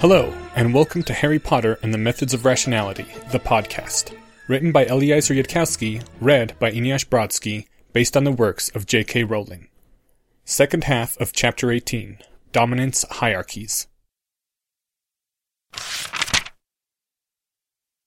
Hello, 0.00 0.32
and 0.56 0.72
welcome 0.72 1.02
to 1.02 1.12
Harry 1.12 1.38
Potter 1.38 1.78
and 1.82 1.92
the 1.92 1.98
Methods 1.98 2.32
of 2.32 2.46
Rationality, 2.46 3.04
the 3.32 3.38
podcast. 3.38 4.16
Written 4.48 4.72
by 4.72 4.86
Eliezer 4.86 5.34
Yudkowsky, 5.34 6.02
read 6.22 6.58
by 6.58 6.70
Eneasz 6.70 7.06
Brodsky, 7.06 7.66
based 7.92 8.16
on 8.16 8.24
the 8.24 8.32
works 8.32 8.70
of 8.70 8.86
J.K. 8.86 9.24
Rowling. 9.24 9.68
Second 10.46 10.84
half 10.84 11.20
of 11.20 11.34
Chapter 11.34 11.70
18 11.70 12.16
Dominance 12.50 13.04
Hierarchies. 13.10 13.88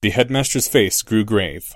The 0.02 0.10
headmaster's 0.10 0.68
face 0.68 1.04
grew 1.04 1.24
grave. 1.24 1.76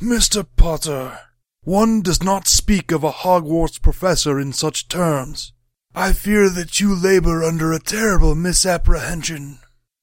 Mr. 0.00 0.46
Potter, 0.54 1.18
one 1.62 2.00
does 2.00 2.22
not 2.22 2.46
speak 2.46 2.92
of 2.92 3.02
a 3.02 3.10
Hogwarts 3.10 3.82
professor 3.82 4.38
in 4.38 4.52
such 4.52 4.86
terms. 4.86 5.52
I 5.94 6.12
fear 6.12 6.48
that 6.50 6.80
you 6.80 6.94
labor 6.94 7.42
under 7.42 7.72
a 7.72 7.80
terrible 7.80 8.34
misapprehension. 8.34 9.58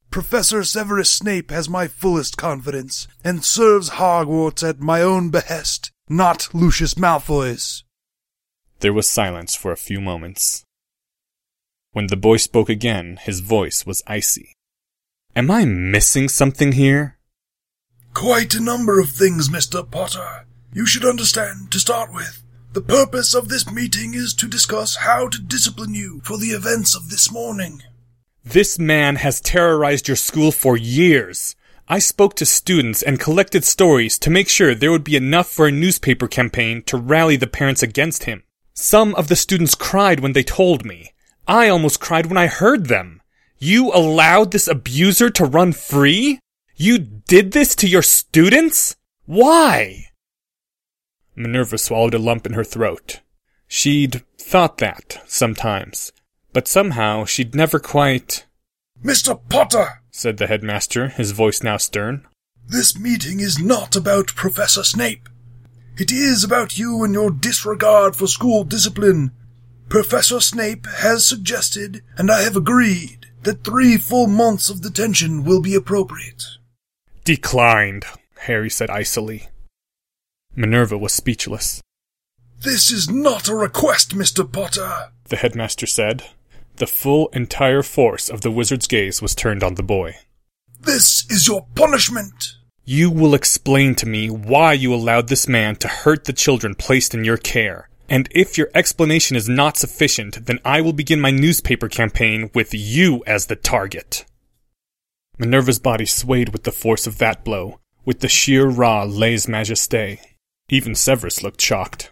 Professor 0.09 0.63
Severus 0.63 1.09
Snape 1.09 1.51
has 1.51 1.67
my 1.67 1.87
fullest 1.87 2.37
confidence, 2.37 3.07
and 3.23 3.43
serves 3.43 3.91
Hogwarts 3.91 4.67
at 4.67 4.79
my 4.79 5.01
own 5.01 5.29
behest, 5.29 5.91
not 6.07 6.49
Lucius 6.53 6.95
Malfoy's. 6.95 7.83
There 8.79 8.93
was 8.93 9.09
silence 9.09 9.55
for 9.55 9.71
a 9.71 9.77
few 9.77 9.99
moments. 9.99 10.63
When 11.91 12.07
the 12.07 12.17
boy 12.17 12.37
spoke 12.37 12.69
again, 12.69 13.19
his 13.21 13.39
voice 13.39 13.85
was 13.85 14.03
icy. 14.07 14.53
Am 15.35 15.51
I 15.51 15.65
missing 15.65 16.29
something 16.29 16.73
here? 16.73 17.17
Quite 18.13 18.53
a 18.53 18.63
number 18.63 18.99
of 18.99 19.09
things, 19.09 19.49
Mr. 19.49 19.89
Potter. 19.89 20.45
You 20.73 20.85
should 20.85 21.05
understand, 21.05 21.71
to 21.71 21.79
start 21.79 22.13
with, 22.13 22.41
the 22.75 22.81
purpose 22.81 23.33
of 23.33 23.47
this 23.47 23.71
meeting 23.71 24.13
is 24.13 24.33
to 24.33 24.49
discuss 24.49 24.97
how 24.97 25.29
to 25.29 25.41
discipline 25.41 25.95
you 25.95 26.19
for 26.25 26.37
the 26.37 26.47
events 26.49 26.93
of 26.93 27.09
this 27.09 27.31
morning. 27.31 27.81
This 28.43 28.77
man 28.77 29.15
has 29.15 29.39
terrorized 29.39 30.09
your 30.09 30.17
school 30.17 30.51
for 30.51 30.75
years. 30.75 31.55
I 31.87 31.99
spoke 31.99 32.35
to 32.35 32.45
students 32.45 33.01
and 33.01 33.17
collected 33.17 33.63
stories 33.63 34.19
to 34.19 34.29
make 34.29 34.49
sure 34.49 34.75
there 34.75 34.91
would 34.91 35.05
be 35.05 35.15
enough 35.15 35.47
for 35.47 35.67
a 35.67 35.71
newspaper 35.71 36.27
campaign 36.27 36.83
to 36.87 36.97
rally 36.97 37.37
the 37.37 37.47
parents 37.47 37.81
against 37.81 38.25
him. 38.25 38.43
Some 38.73 39.15
of 39.15 39.29
the 39.29 39.37
students 39.37 39.73
cried 39.73 40.19
when 40.19 40.33
they 40.33 40.43
told 40.43 40.83
me. 40.83 41.13
I 41.47 41.69
almost 41.69 42.01
cried 42.01 42.25
when 42.25 42.37
I 42.37 42.47
heard 42.47 42.87
them. 42.87 43.21
You 43.57 43.93
allowed 43.93 44.51
this 44.51 44.67
abuser 44.67 45.29
to 45.29 45.45
run 45.45 45.71
free? 45.71 46.39
You 46.75 46.97
did 46.97 47.53
this 47.53 47.73
to 47.75 47.87
your 47.87 48.01
students? 48.01 48.97
Why? 49.25 50.04
Minerva 51.35 51.77
swallowed 51.77 52.13
a 52.13 52.19
lump 52.19 52.45
in 52.45 52.53
her 52.53 52.63
throat. 52.63 53.21
She'd 53.67 54.23
thought 54.37 54.77
that, 54.77 55.21
sometimes. 55.25 56.11
But 56.53 56.67
somehow 56.67 57.25
she'd 57.25 57.55
never 57.55 57.79
quite. 57.79 58.45
Mr. 59.03 59.39
Potter, 59.49 60.01
said 60.11 60.37
the 60.37 60.47
headmaster, 60.47 61.09
his 61.09 61.31
voice 61.31 61.61
now 61.61 61.77
stern. 61.77 62.25
This 62.67 62.97
meeting 62.97 63.39
is 63.41 63.59
not 63.59 63.95
about 63.95 64.35
Professor 64.35 64.83
Snape. 64.83 65.29
It 65.97 66.11
is 66.11 66.43
about 66.43 66.77
you 66.77 67.03
and 67.03 67.13
your 67.13 67.31
disregard 67.31 68.15
for 68.15 68.27
school 68.27 68.63
discipline. 68.63 69.31
Professor 69.89 70.39
Snape 70.39 70.87
has 70.87 71.27
suggested, 71.27 72.01
and 72.17 72.31
I 72.31 72.41
have 72.41 72.55
agreed, 72.55 73.27
that 73.43 73.63
three 73.63 73.97
full 73.97 74.27
months 74.27 74.69
of 74.69 74.81
detention 74.81 75.43
will 75.43 75.61
be 75.61 75.75
appropriate. 75.75 76.43
Declined, 77.23 78.05
Harry 78.39 78.69
said 78.69 78.89
icily. 78.89 79.49
Minerva 80.55 80.97
was 80.97 81.13
speechless. 81.13 81.81
This 82.59 82.91
is 82.91 83.09
not 83.09 83.49
a 83.49 83.55
request, 83.55 84.15
Mr. 84.15 84.49
Potter, 84.49 85.11
the 85.29 85.35
headmaster 85.35 85.85
said. 85.85 86.23
The 86.77 86.87
full, 86.87 87.29
entire 87.29 87.83
force 87.83 88.29
of 88.29 88.41
the 88.41 88.51
wizard's 88.51 88.87
gaze 88.87 89.21
was 89.21 89.35
turned 89.35 89.63
on 89.63 89.75
the 89.75 89.83
boy. 89.83 90.15
This 90.81 91.25
is 91.29 91.47
your 91.47 91.67
punishment. 91.75 92.55
You 92.83 93.09
will 93.09 93.33
explain 93.33 93.95
to 93.95 94.05
me 94.05 94.29
why 94.29 94.73
you 94.73 94.93
allowed 94.93 95.27
this 95.27 95.47
man 95.47 95.75
to 95.77 95.87
hurt 95.87 96.25
the 96.25 96.33
children 96.33 96.75
placed 96.75 97.13
in 97.13 97.23
your 97.23 97.37
care. 97.37 97.89
And 98.07 98.29
if 98.31 98.57
your 98.57 98.69
explanation 98.75 99.35
is 99.35 99.49
not 99.49 99.77
sufficient, 99.77 100.45
then 100.45 100.59
I 100.63 100.81
will 100.81 100.93
begin 100.93 101.19
my 101.19 101.31
newspaper 101.31 101.87
campaign 101.87 102.51
with 102.53 102.73
you 102.73 103.23
as 103.25 103.47
the 103.47 103.55
target. 103.55 104.25
Minerva's 105.39 105.79
body 105.79 106.05
swayed 106.05 106.49
with 106.49 106.63
the 106.63 106.71
force 106.71 107.07
of 107.07 107.17
that 107.17 107.43
blow, 107.43 107.79
with 108.05 108.19
the 108.19 108.27
sheer 108.27 108.67
raw 108.67 109.03
lese 109.03 109.47
majesté. 109.47 110.19
Even 110.69 110.95
Severus 110.95 111.43
looked 111.43 111.61
shocked. 111.61 112.11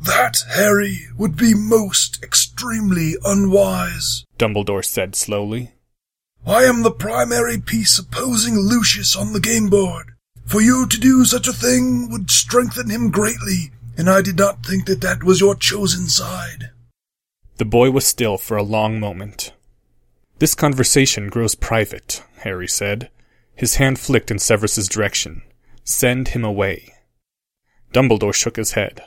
That, 0.00 0.42
Harry, 0.50 1.06
would 1.16 1.36
be 1.36 1.54
most 1.54 2.22
extremely 2.22 3.14
unwise, 3.24 4.24
Dumbledore 4.38 4.84
said 4.84 5.14
slowly. 5.14 5.72
I 6.46 6.64
am 6.64 6.82
the 6.82 6.90
primary 6.90 7.58
piece 7.58 7.98
opposing 7.98 8.58
Lucius 8.58 9.16
on 9.16 9.32
the 9.32 9.40
game 9.40 9.68
board. 9.68 10.12
For 10.44 10.60
you 10.60 10.86
to 10.86 11.00
do 11.00 11.24
such 11.24 11.48
a 11.48 11.52
thing 11.52 12.10
would 12.10 12.30
strengthen 12.30 12.90
him 12.90 13.10
greatly, 13.10 13.70
and 13.96 14.10
I 14.10 14.20
did 14.20 14.36
not 14.36 14.66
think 14.66 14.86
that 14.86 15.00
that 15.00 15.24
was 15.24 15.40
your 15.40 15.54
chosen 15.54 16.06
side. 16.08 16.70
The 17.56 17.64
boy 17.64 17.90
was 17.90 18.06
still 18.06 18.36
for 18.36 18.56
a 18.56 18.62
long 18.62 19.00
moment. 19.00 19.52
This 20.38 20.54
conversation 20.54 21.28
grows 21.28 21.54
private, 21.54 22.22
Harry 22.38 22.68
said. 22.68 23.08
His 23.54 23.76
hand 23.76 24.00
flicked 24.00 24.30
in 24.30 24.38
Severus's 24.40 24.88
direction. 24.88 25.42
Send 25.84 26.28
him 26.28 26.44
away. 26.44 26.93
Dumbledore 27.94 28.34
shook 28.34 28.56
his 28.56 28.72
head. 28.72 29.04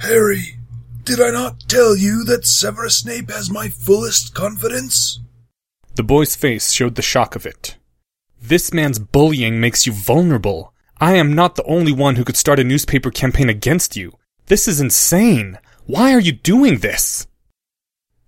Harry, 0.00 0.58
did 1.02 1.18
I 1.18 1.30
not 1.30 1.60
tell 1.66 1.96
you 1.96 2.24
that 2.24 2.46
Severus 2.46 2.98
Snape 2.98 3.30
has 3.30 3.50
my 3.50 3.68
fullest 3.68 4.34
confidence? 4.34 5.18
The 5.94 6.02
boy's 6.02 6.36
face 6.36 6.72
showed 6.72 6.94
the 6.94 7.02
shock 7.02 7.34
of 7.34 7.46
it. 7.46 7.78
This 8.40 8.72
man's 8.72 8.98
bullying 8.98 9.60
makes 9.60 9.86
you 9.86 9.94
vulnerable. 9.94 10.74
I 11.00 11.14
am 11.14 11.32
not 11.32 11.56
the 11.56 11.64
only 11.64 11.92
one 11.92 12.16
who 12.16 12.24
could 12.24 12.36
start 12.36 12.58
a 12.58 12.64
newspaper 12.64 13.10
campaign 13.10 13.48
against 13.48 13.96
you. 13.96 14.18
This 14.46 14.68
is 14.68 14.78
insane. 14.78 15.58
Why 15.86 16.12
are 16.12 16.20
you 16.20 16.32
doing 16.32 16.78
this? 16.78 17.26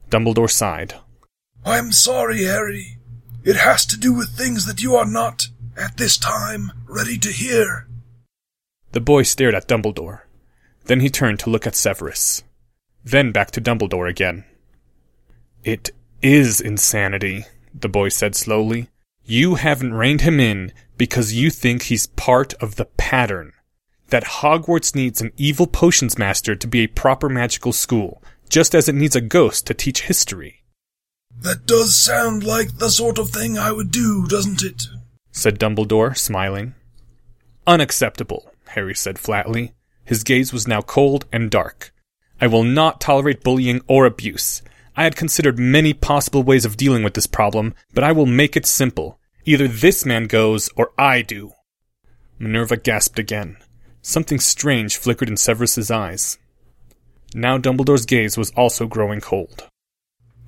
Dumbledore 0.09 0.51
sighed. 0.51 0.95
I'm 1.65 1.93
sorry, 1.93 2.45
Harry. 2.45 2.99
It 3.45 3.57
has 3.57 3.85
to 3.87 3.99
do 3.99 4.15
with 4.15 4.31
things 4.31 4.65
that 4.65 4.83
you 4.83 4.95
are 4.97 5.07
not, 5.07 5.49
at 5.77 5.99
this 5.99 6.17
time, 6.17 6.73
ready 6.89 7.19
to 7.19 7.31
hear. 7.31 7.87
The 8.95 9.01
boy 9.01 9.25
stared 9.25 9.57
at 9.57 9.67
Dumbledore. 9.67 10.21
Then 10.85 11.01
he 11.01 11.11
turned 11.11 11.41
to 11.41 11.51
look 11.51 11.67
at 11.67 11.75
Severus. 11.75 12.45
Then 13.05 13.33
back 13.33 13.51
to 13.51 13.61
Dumbledore 13.61 14.09
again. 14.09 14.45
It 15.65 15.91
is 16.23 16.61
insanity, 16.61 17.45
the 17.75 17.89
boy 17.89 18.11
said 18.11 18.37
slowly. 18.37 18.91
You 19.25 19.57
haven't 19.57 19.95
reined 19.95 20.21
him 20.21 20.39
in 20.39 20.73
because 20.97 21.33
you 21.33 21.51
think 21.51 21.83
he's 21.83 22.07
part 22.07 22.55
of 22.63 22.77
the 22.77 22.85
pattern. 22.85 23.53
That 24.11 24.39
Hogwarts 24.41 24.95
needs 24.95 25.21
an 25.21 25.33
evil 25.37 25.67
potions 25.67 26.17
master 26.17 26.55
to 26.55 26.67
be 26.69 26.85
a 26.85 26.87
proper 26.87 27.29
magical 27.29 27.73
school, 27.73 28.23
just 28.49 28.77
as 28.77 28.89
it 28.89 28.95
needs 28.95 29.17
a 29.17 29.21
ghost 29.21 29.67
to 29.67 29.75
teach 29.75 30.03
history. 30.03 30.63
That 31.37 31.67
does 31.67 31.97
sound 31.97 32.45
like 32.45 32.79
the 32.79 32.91
sort 32.91 33.19
of 33.19 33.31
thing 33.31 33.59
I 33.59 33.73
would 33.73 33.91
do, 33.91 34.29
doesn't 34.29 34.63
it? 34.63 34.85
said 35.33 35.59
Dumbledore, 35.59 36.17
smiling. 36.17 36.77
Unacceptable, 37.67 38.54
Harry 38.75 38.95
said 38.95 39.19
flatly. 39.19 39.73
His 40.05 40.25
gaze 40.25 40.53
was 40.53 40.69
now 40.69 40.83
cold 40.83 41.27
and 41.33 41.51
dark. 41.51 41.93
I 42.41 42.47
will 42.47 42.65
not 42.65 43.01
tolerate 43.01 43.43
bullying 43.43 43.81
or 43.87 44.05
abuse. 44.05 44.63
I 44.97 45.05
had 45.05 45.17
considered 45.17 45.59
many 45.59 45.93
possible 45.93 46.43
ways 46.43 46.65
of 46.65 46.77
dealing 46.77 47.03
with 47.03 47.15
this 47.15 47.27
problem, 47.27 47.75
but 47.95 48.05
I 48.05 48.13
will 48.13 48.27
make 48.27 48.57
it 48.57 48.67
simple. 48.67 49.19
Either 49.45 49.67
this 49.67 50.05
man 50.05 50.27
goes, 50.27 50.69
or 50.77 50.91
I 50.99 51.23
do. 51.23 51.53
Minerva 52.39 52.77
gasped 52.77 53.19
again. 53.19 53.57
Something 54.03 54.39
strange 54.39 54.97
flickered 54.97 55.29
in 55.29 55.37
Severus's 55.37 55.91
eyes. 55.91 56.39
Now 57.35 57.59
Dumbledore's 57.59 58.07
gaze 58.07 58.37
was 58.37 58.51
also 58.53 58.87
growing 58.87 59.21
cold. 59.21 59.69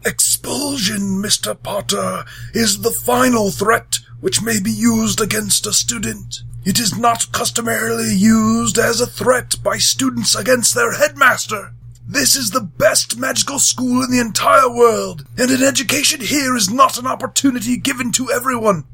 Expulsion, 0.07 1.21
Mr. 1.21 1.61
Potter, 1.61 2.25
is 2.55 2.83
the 2.83 2.93
final 3.05 3.51
threat 3.51 3.99
which 4.21 4.41
may 4.41 4.61
be 4.61 4.71
used 4.71 5.21
against 5.21 5.67
a 5.67 5.73
student. 5.73 6.43
It 6.65 6.79
is 6.79 6.97
not 6.97 7.33
customarily 7.33 8.15
used 8.15 8.79
as 8.79 9.01
a 9.01 9.07
threat 9.09 9.57
by 9.65 9.79
students 9.79 10.37
against 10.37 10.77
their 10.77 10.93
headmaster. 10.93 11.75
This 12.07 12.37
is 12.37 12.53
the 12.53 12.61
best 12.61 13.17
magical 13.19 13.59
school 13.59 14.05
in 14.05 14.13
the 14.13 14.21
entire 14.21 14.73
world, 14.73 15.27
and 15.37 15.51
an 15.51 15.65
education 15.65 16.21
here 16.21 16.55
is 16.55 16.71
not 16.71 16.99
an 16.99 17.07
opportunity 17.09 17.77
given 17.77 18.13
to 18.13 18.31
everyone. 18.31 18.85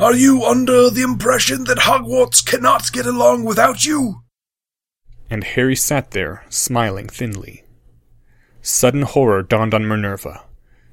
Are 0.00 0.14
you 0.14 0.44
under 0.44 0.90
the 0.90 1.02
impression 1.02 1.64
that 1.64 1.78
Hogwarts 1.78 2.44
cannot 2.44 2.90
get 2.90 3.06
along 3.06 3.44
without 3.44 3.84
you? 3.84 4.22
And 5.30 5.44
Harry 5.44 5.76
sat 5.76 6.10
there, 6.10 6.44
smiling 6.48 7.08
thinly. 7.08 7.62
Sudden 8.60 9.02
horror 9.02 9.44
dawned 9.44 9.72
on 9.72 9.86
Minerva. 9.86 10.42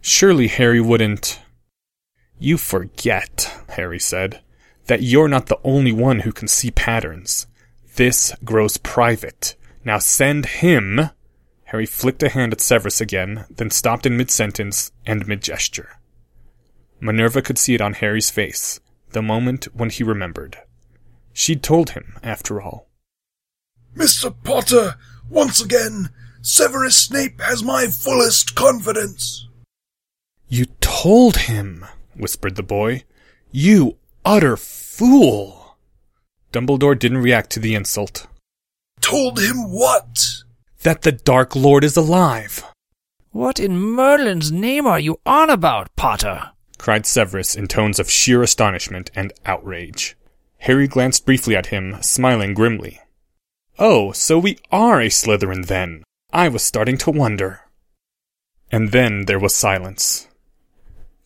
Surely 0.08 0.48
Harry 0.50 0.80
wouldn't. 0.80 1.42
You 2.38 2.60
forget, 2.60 3.52
Harry 3.70 4.00
said, 4.00 4.40
that 4.86 5.02
you're 5.02 5.28
not 5.28 5.48
the 5.48 5.58
only 5.64 5.92
one 5.92 6.20
who 6.20 6.32
can 6.32 6.48
see 6.48 6.70
patterns. 6.70 7.48
This 7.96 8.32
grows 8.44 8.78
private. 8.78 9.56
Now 9.84 9.98
send 9.98 10.46
him. 10.46 11.10
Harry 11.64 11.88
flicked 11.88 12.22
a 12.22 12.30
hand 12.30 12.54
at 12.54 12.62
Severus 12.62 13.02
again, 13.02 13.46
then 13.50 13.72
stopped 13.72 14.06
in 14.06 14.16
mid 14.16 14.30
sentence 14.30 14.92
and 15.08 15.28
mid 15.28 15.42
gesture. 15.42 15.98
Minerva 17.00 17.42
could 17.42 17.58
see 17.58 17.74
it 17.74 17.82
on 17.82 17.94
Harry's 17.94 18.30
face, 18.30 18.80
the 19.10 19.24
moment 19.24 19.66
when 19.74 19.90
he 19.90 20.04
remembered. 20.04 20.60
She'd 21.34 21.64
told 21.64 21.90
him, 21.90 22.20
after 22.22 22.62
all. 22.62 22.90
Mr. 23.96 24.36
Potter, 24.44 24.98
once 25.28 25.64
again, 25.64 26.12
Severus 26.44 26.96
Snape 26.96 27.42
has 27.42 27.64
my 27.64 27.88
fullest 27.88 28.54
confidence. 28.54 29.48
You 30.48 30.66
told 30.80 31.38
him, 31.38 31.86
whispered 32.16 32.56
the 32.56 32.64
boy. 32.64 33.04
You 33.52 33.98
utter 34.24 34.58
fool. 34.58 35.78
Dumbledore 36.52 36.98
didn't 36.98 37.20
react 37.20 37.50
to 37.52 37.60
the 37.60 37.76
insult. 37.76 38.28
Told 39.02 39.40
him 39.40 39.72
what? 39.72 40.26
That 40.84 41.02
the 41.02 41.12
Dark 41.12 41.56
Lord 41.56 41.84
is 41.84 41.98
alive. 41.98 42.64
What 43.32 43.60
in 43.60 43.78
Merlin's 43.78 44.52
name 44.52 44.88
are 44.88 45.00
you 45.00 45.20
on 45.26 45.50
about, 45.50 45.94
Potter? 45.96 46.52
cried 46.78 47.06
Severus 47.06 47.56
in 47.56 47.68
tones 47.68 48.00
of 48.00 48.10
sheer 48.10 48.42
astonishment 48.44 49.12
and 49.16 49.34
outrage. 49.46 50.16
Harry 50.60 50.88
glanced 50.88 51.26
briefly 51.26 51.56
at 51.56 51.68
him, 51.68 52.02
smiling 52.02 52.54
grimly. 52.54 53.02
Oh, 53.78 54.12
so 54.14 54.40
we 54.40 54.58
are 54.72 55.02
a 55.02 55.10
Slytherin 55.10 55.66
then. 55.68 56.04
I 56.32 56.48
was 56.48 56.64
starting 56.64 56.98
to 57.00 57.12
wonder. 57.12 57.62
And 58.72 58.92
then 58.92 59.26
there 59.26 59.40
was 59.40 59.54
silence. 59.54 60.28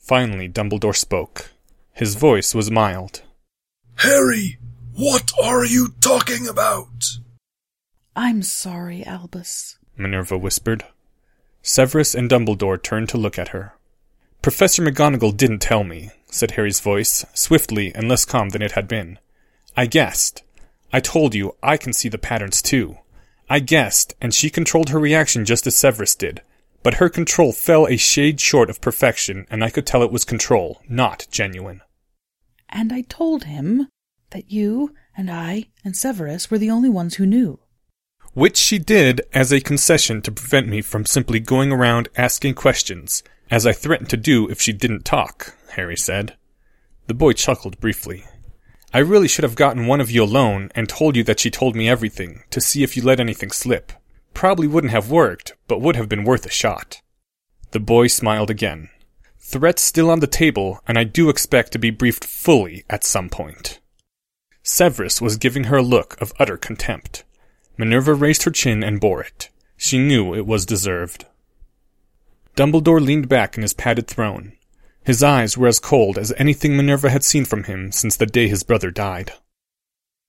Finally, 0.10 0.50
Dumbledore 0.50 0.96
spoke. 0.96 1.52
His 1.94 2.16
voice 2.16 2.56
was 2.56 2.72
mild. 2.72 3.22
Harry, 3.98 4.58
what 4.96 5.32
are 5.40 5.64
you 5.64 5.94
talking 6.02 6.48
about? 6.48 7.20
I'm 8.16 8.42
sorry, 8.42 9.06
Albus, 9.06 9.78
Minerva 9.96 10.36
whispered. 10.36 10.84
Severus 11.62 12.16
and 12.16 12.28
Dumbledore 12.28 12.82
turned 12.82 13.08
to 13.10 13.20
look 13.20 13.38
at 13.38 13.50
her. 13.50 13.74
Professor 14.42 14.82
McGonagall 14.82 15.38
didn't 15.38 15.60
tell 15.60 15.84
me, 15.84 16.10
said 16.26 16.52
Harry's 16.58 16.80
voice, 16.80 17.24
swiftly 17.36 17.94
and 17.94 18.10
less 18.10 18.26
calm 18.26 18.50
than 18.50 18.64
it 18.64 18.72
had 18.72 18.88
been. 18.88 19.20
I 19.78 19.86
guessed. 19.86 20.42
I 20.92 21.02
told 21.02 21.36
you 21.36 21.56
I 21.62 21.78
can 21.78 21.94
see 21.94 22.10
the 22.10 22.18
patterns 22.18 22.64
too. 22.64 22.98
I 23.48 23.60
guessed, 23.60 24.16
and 24.20 24.34
she 24.34 24.50
controlled 24.50 24.90
her 24.90 25.00
reaction 25.00 25.46
just 25.46 25.68
as 25.68 25.76
Severus 25.76 26.16
did. 26.16 26.42
But 26.82 26.96
her 26.96 27.10
control 27.10 27.52
fell 27.52 27.88
a 27.88 27.98
shade 27.98 28.40
short 28.40 28.70
of 28.70 28.82
perfection, 28.82 29.46
and 29.50 29.64
I 29.64 29.70
could 29.70 29.86
tell 29.86 30.02
it 30.04 30.12
was 30.12 30.24
control, 30.24 30.82
not 30.88 31.28
genuine. 31.30 31.82
And 32.70 32.94
I 32.94 33.02
told 33.02 33.46
him 33.46 33.88
that 34.30 34.52
you 34.52 34.94
and 35.18 35.30
I 35.30 35.66
and 35.84 35.98
Severus 35.98 36.50
were 36.50 36.58
the 36.58 36.70
only 36.70 36.90
ones 36.90 37.16
who 37.16 37.26
knew. 37.26 37.60
Which 38.34 38.58
she 38.58 38.78
did 38.78 39.22
as 39.34 39.52
a 39.52 39.60
concession 39.60 40.22
to 40.22 40.32
prevent 40.32 40.68
me 40.68 40.82
from 40.82 41.06
simply 41.06 41.40
going 41.40 41.72
around 41.72 42.10
asking 42.16 42.54
questions, 42.54 43.24
as 43.52 43.66
I 43.66 43.74
threatened 43.74 44.10
to 44.12 44.18
do 44.18 44.48
if 44.48 44.62
she 44.62 44.72
didn't 44.72 45.04
talk, 45.04 45.58
Harry 45.72 45.98
said. 45.98 46.36
The 47.08 47.16
boy 47.16 47.34
chuckled 47.34 47.80
briefly. 47.80 48.24
I 48.94 49.00
really 49.00 49.28
should 49.28 49.44
have 49.44 49.56
gotten 49.56 49.88
one 49.88 50.00
of 50.00 50.12
you 50.12 50.24
alone 50.24 50.72
and 50.76 50.88
told 50.88 51.16
you 51.16 51.24
that 51.26 51.40
she 51.40 51.52
told 51.52 51.76
me 51.76 51.90
everything, 51.90 52.44
to 52.52 52.62
see 52.62 52.84
if 52.84 52.96
you 52.96 53.04
let 53.04 53.20
anything 53.20 53.52
slip. 53.52 53.92
Probably 54.34 54.68
wouldn't 54.68 54.94
have 54.94 55.12
worked, 55.12 55.54
but 55.68 55.82
would 55.82 55.96
have 55.96 56.10
been 56.10 56.24
worth 56.24 56.46
a 56.46 56.50
shot. 56.50 57.02
The 57.72 57.80
boy 57.80 58.08
smiled 58.08 58.50
again. 58.50 58.90
Threats 59.38 59.82
still 59.82 60.10
on 60.10 60.20
the 60.20 60.28
table, 60.28 60.80
and 60.88 60.98
I 60.98 61.04
do 61.04 61.30
expect 61.30 61.72
to 61.72 61.80
be 61.80 61.90
briefed 61.90 62.26
fully 62.26 62.86
at 62.90 63.04
some 63.04 63.30
point. 63.30 63.80
Severus 64.64 65.22
was 65.22 65.38
giving 65.38 65.66
her 65.66 65.78
a 65.78 65.84
look 65.84 66.20
of 66.22 66.34
utter 66.40 66.58
contempt. 66.58 67.24
Minerva 67.78 68.14
raised 68.14 68.44
her 68.44 68.52
chin 68.52 68.84
and 68.84 69.00
bore 69.00 69.22
it. 69.22 69.50
She 69.78 69.98
knew 69.98 70.36
it 70.36 70.46
was 70.46 70.66
deserved. 70.66 71.26
Dumbledore 72.56 73.00
leaned 73.00 73.30
back 73.30 73.56
in 73.56 73.62
his 73.62 73.74
padded 73.74 74.08
throne. 74.08 74.54
His 75.04 75.24
eyes 75.24 75.58
were 75.58 75.68
as 75.68 75.80
cold 75.80 76.18
as 76.18 76.34
anything 76.38 76.76
Minerva 76.76 77.10
had 77.10 77.24
seen 77.24 77.46
from 77.46 77.64
him 77.64 77.92
since 77.92 78.18
the 78.18 78.26
day 78.26 78.48
his 78.48 78.64
brother 78.64 78.92
died. 78.92 79.32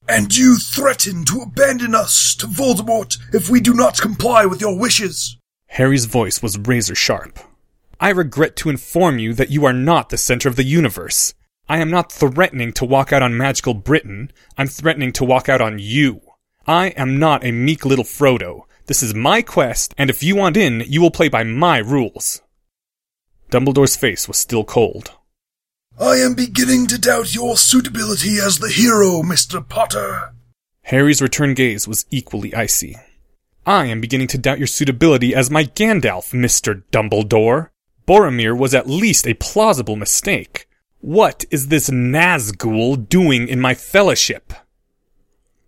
And 0.09 0.37
you 0.37 0.57
threaten 0.57 1.25
to 1.27 1.41
abandon 1.41 1.95
us 1.95 2.35
to 2.37 2.47
Voldemort 2.47 3.17
if 3.33 3.49
we 3.49 3.61
do 3.61 3.75
not 3.75 4.01
comply 4.01 4.47
with 4.47 4.61
your 4.61 4.79
wishes. 4.79 5.37
Harry's 5.69 6.07
voice 6.07 6.43
was 6.43 6.59
razor 6.59 6.95
sharp. 6.95 7.39
I 8.01 8.11
regret 8.11 8.57
to 8.57 8.71
inform 8.71 9.19
you 9.19 9.35
that 9.35 9.51
you 9.51 9.65
are 9.67 9.73
not 9.73 10.09
the 10.09 10.17
center 10.17 10.49
of 10.49 10.57
the 10.57 10.65
universe. 10.65 11.35
I 11.69 11.79
am 11.79 11.91
not 11.91 12.11
threatening 12.11 12.73
to 12.75 12.85
walk 12.85 13.13
out 13.13 13.23
on 13.23 13.37
magical 13.37 13.75
Britain. 13.75 14.33
I'm 14.59 14.67
threatening 14.67 15.13
to 15.13 15.25
walk 15.25 15.49
out 15.49 15.61
on 15.61 15.79
you. 15.79 16.21
I 16.67 16.89
am 16.89 17.19
not 17.19 17.45
a 17.45 17.53
meek 17.53 17.85
little 17.85 18.05
Frodo. 18.05 18.63
This 18.87 19.03
is 19.03 19.15
my 19.15 19.43
quest, 19.43 19.95
and 19.97 20.11
if 20.11 20.23
you 20.23 20.35
want 20.35 20.57
in, 20.57 20.83
you 20.87 21.01
will 21.01 21.13
play 21.13 21.29
by 21.29 21.45
my 21.45 21.79
rules. 21.79 22.43
Dumbledore's 23.51 23.97
face 23.97 24.27
was 24.27 24.37
still 24.37 24.65
cold. 24.65 25.13
I 26.01 26.17
am 26.17 26.33
beginning 26.33 26.87
to 26.87 26.99
doubt 26.99 27.35
your 27.35 27.59
suitability 27.59 28.39
as 28.39 28.59
the 28.59 28.71
hero, 28.71 29.21
Mr. 29.21 29.61
Potter. 29.69 30.33
Harry's 30.85 31.21
return 31.21 31.53
gaze 31.53 31.87
was 31.87 32.07
equally 32.11 32.55
icy. 32.55 32.97
I 33.67 33.85
am 33.85 34.01
beginning 34.01 34.29
to 34.29 34.39
doubt 34.39 34.57
your 34.57 34.67
suitability 34.67 35.35
as 35.35 35.51
my 35.51 35.65
Gandalf, 35.65 36.33
Mr. 36.33 36.85
Dumbledore. 36.91 37.69
Boromir 38.09 38.57
was 38.57 38.75
at 38.75 38.89
least 38.89 39.27
a 39.27 39.35
plausible 39.35 39.95
mistake. 39.95 40.67
What 41.03 41.45
is 41.51 41.69
this 41.69 41.91
Nazgul 41.91 43.07
doing 43.07 43.47
in 43.47 43.61
my 43.61 43.75
fellowship? 43.75 44.55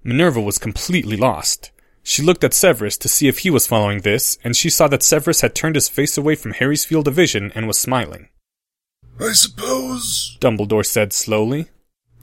Minerva 0.03 0.41
was 0.41 0.57
completely 0.57 1.19
lost. 1.19 1.73
She 2.03 2.23
looked 2.23 2.43
at 2.43 2.55
Severus 2.55 2.97
to 2.97 3.09
see 3.09 3.29
if 3.29 3.41
he 3.41 3.51
was 3.51 3.67
following 3.67 4.01
this, 4.01 4.39
and 4.43 4.57
she 4.57 4.71
saw 4.71 4.89
that 4.89 5.03
Severus 5.03 5.43
had 5.43 5.55
turned 5.55 5.75
his 5.75 5.91
face 5.91 6.17
away 6.17 6.37
from 6.37 6.55
Harry's 6.55 6.87
field 6.87 7.07
of 7.07 7.13
vision 7.13 7.53
and 7.55 7.67
was 7.67 7.79
smiling. 7.79 8.31
I 9.23 9.33
suppose, 9.35 10.37
Dumbledore 10.41 10.85
said 10.85 11.13
slowly, 11.13 11.69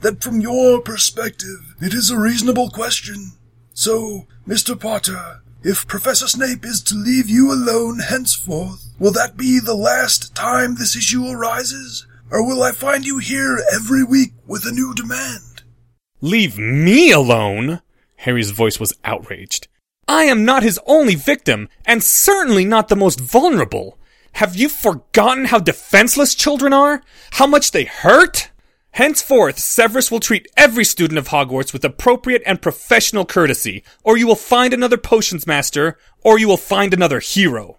that 0.02 0.22
from 0.22 0.40
your 0.40 0.82
perspective, 0.82 1.74
it 1.80 1.94
is 1.94 2.10
a 2.10 2.18
reasonable 2.18 2.68
question. 2.68 3.32
So, 3.72 4.26
Mr. 4.46 4.78
Potter, 4.78 5.40
if 5.62 5.86
Professor 5.86 6.28
Snape 6.28 6.64
is 6.64 6.82
to 6.84 6.94
leave 6.94 7.30
you 7.30 7.52
alone 7.52 8.00
henceforth, 8.00 8.94
will 8.98 9.12
that 9.12 9.38
be 9.38 9.58
the 9.58 9.74
last 9.74 10.34
time 10.34 10.74
this 10.74 10.94
issue 10.94 11.26
arises? 11.26 12.06
Or 12.30 12.46
will 12.46 12.62
I 12.62 12.72
find 12.72 13.06
you 13.06 13.16
here 13.18 13.58
every 13.72 14.04
week 14.04 14.32
with 14.46 14.66
a 14.66 14.72
new 14.72 14.94
demand? 14.94 15.62
Leave 16.20 16.58
me 16.58 17.10
alone? 17.12 17.80
Harry's 18.16 18.50
voice 18.50 18.78
was 18.78 18.92
outraged. 19.04 19.68
I 20.06 20.24
am 20.24 20.44
not 20.44 20.62
his 20.62 20.78
only 20.86 21.14
victim, 21.14 21.70
and 21.86 22.02
certainly 22.02 22.66
not 22.66 22.88
the 22.88 22.96
most 22.96 23.20
vulnerable. 23.20 23.96
Have 24.32 24.56
you 24.56 24.68
forgotten 24.68 25.46
how 25.46 25.58
defenseless 25.58 26.34
children 26.34 26.72
are? 26.72 27.02
How 27.32 27.46
much 27.46 27.70
they 27.72 27.84
hurt? 27.84 28.50
Henceforth, 28.92 29.58
Severus 29.58 30.10
will 30.10 30.20
treat 30.20 30.48
every 30.56 30.84
student 30.84 31.18
of 31.18 31.28
Hogwarts 31.28 31.72
with 31.72 31.84
appropriate 31.84 32.42
and 32.44 32.60
professional 32.60 33.24
courtesy, 33.24 33.84
or 34.02 34.16
you 34.16 34.26
will 34.26 34.34
find 34.34 34.74
another 34.74 34.96
potions 34.96 35.46
master, 35.46 35.96
or 36.22 36.38
you 36.38 36.48
will 36.48 36.56
find 36.56 36.92
another 36.92 37.20
hero. 37.20 37.78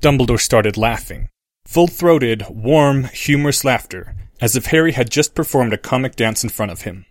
Dumbledore 0.00 0.40
started 0.40 0.76
laughing. 0.76 1.28
Full-throated, 1.66 2.46
warm, 2.50 3.04
humorous 3.04 3.64
laughter, 3.64 4.16
as 4.40 4.56
if 4.56 4.66
Harry 4.66 4.92
had 4.92 5.10
just 5.10 5.34
performed 5.34 5.72
a 5.72 5.78
comic 5.78 6.16
dance 6.16 6.42
in 6.42 6.50
front 6.50 6.72
of 6.72 6.82
him. 6.82 7.06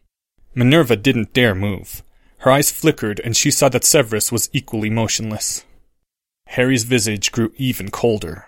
Minerva 0.54 0.98
didn't 0.98 1.34
dare 1.34 1.56
move. 1.56 2.04
Her 2.40 2.52
eyes 2.52 2.70
flickered, 2.70 3.22
and 3.24 3.38
she 3.38 3.50
saw 3.50 3.70
that 3.70 3.86
Severus 3.86 4.30
was 4.30 4.50
equally 4.52 4.90
motionless. 4.90 5.64
Harry's 6.56 6.84
visage 6.84 7.32
grew 7.32 7.54
even 7.56 7.90
colder. 7.90 8.48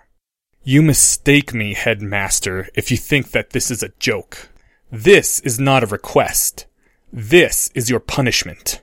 You 0.62 0.81
mistake 0.81 1.53
me, 1.53 1.74
headmaster, 1.74 2.67
if 2.75 2.91
you 2.91 2.98
think 2.98 3.31
that 3.31 3.51
this 3.51 3.72
is 3.72 3.81
a 3.81 3.93
joke. 3.98 4.50
This 4.91 5.39
is 5.39 5.57
not 5.57 5.83
a 5.83 5.88
request. 5.88 6.65
This 7.13 7.69
is 7.74 7.89
your 7.89 8.01
punishment. 8.01 8.81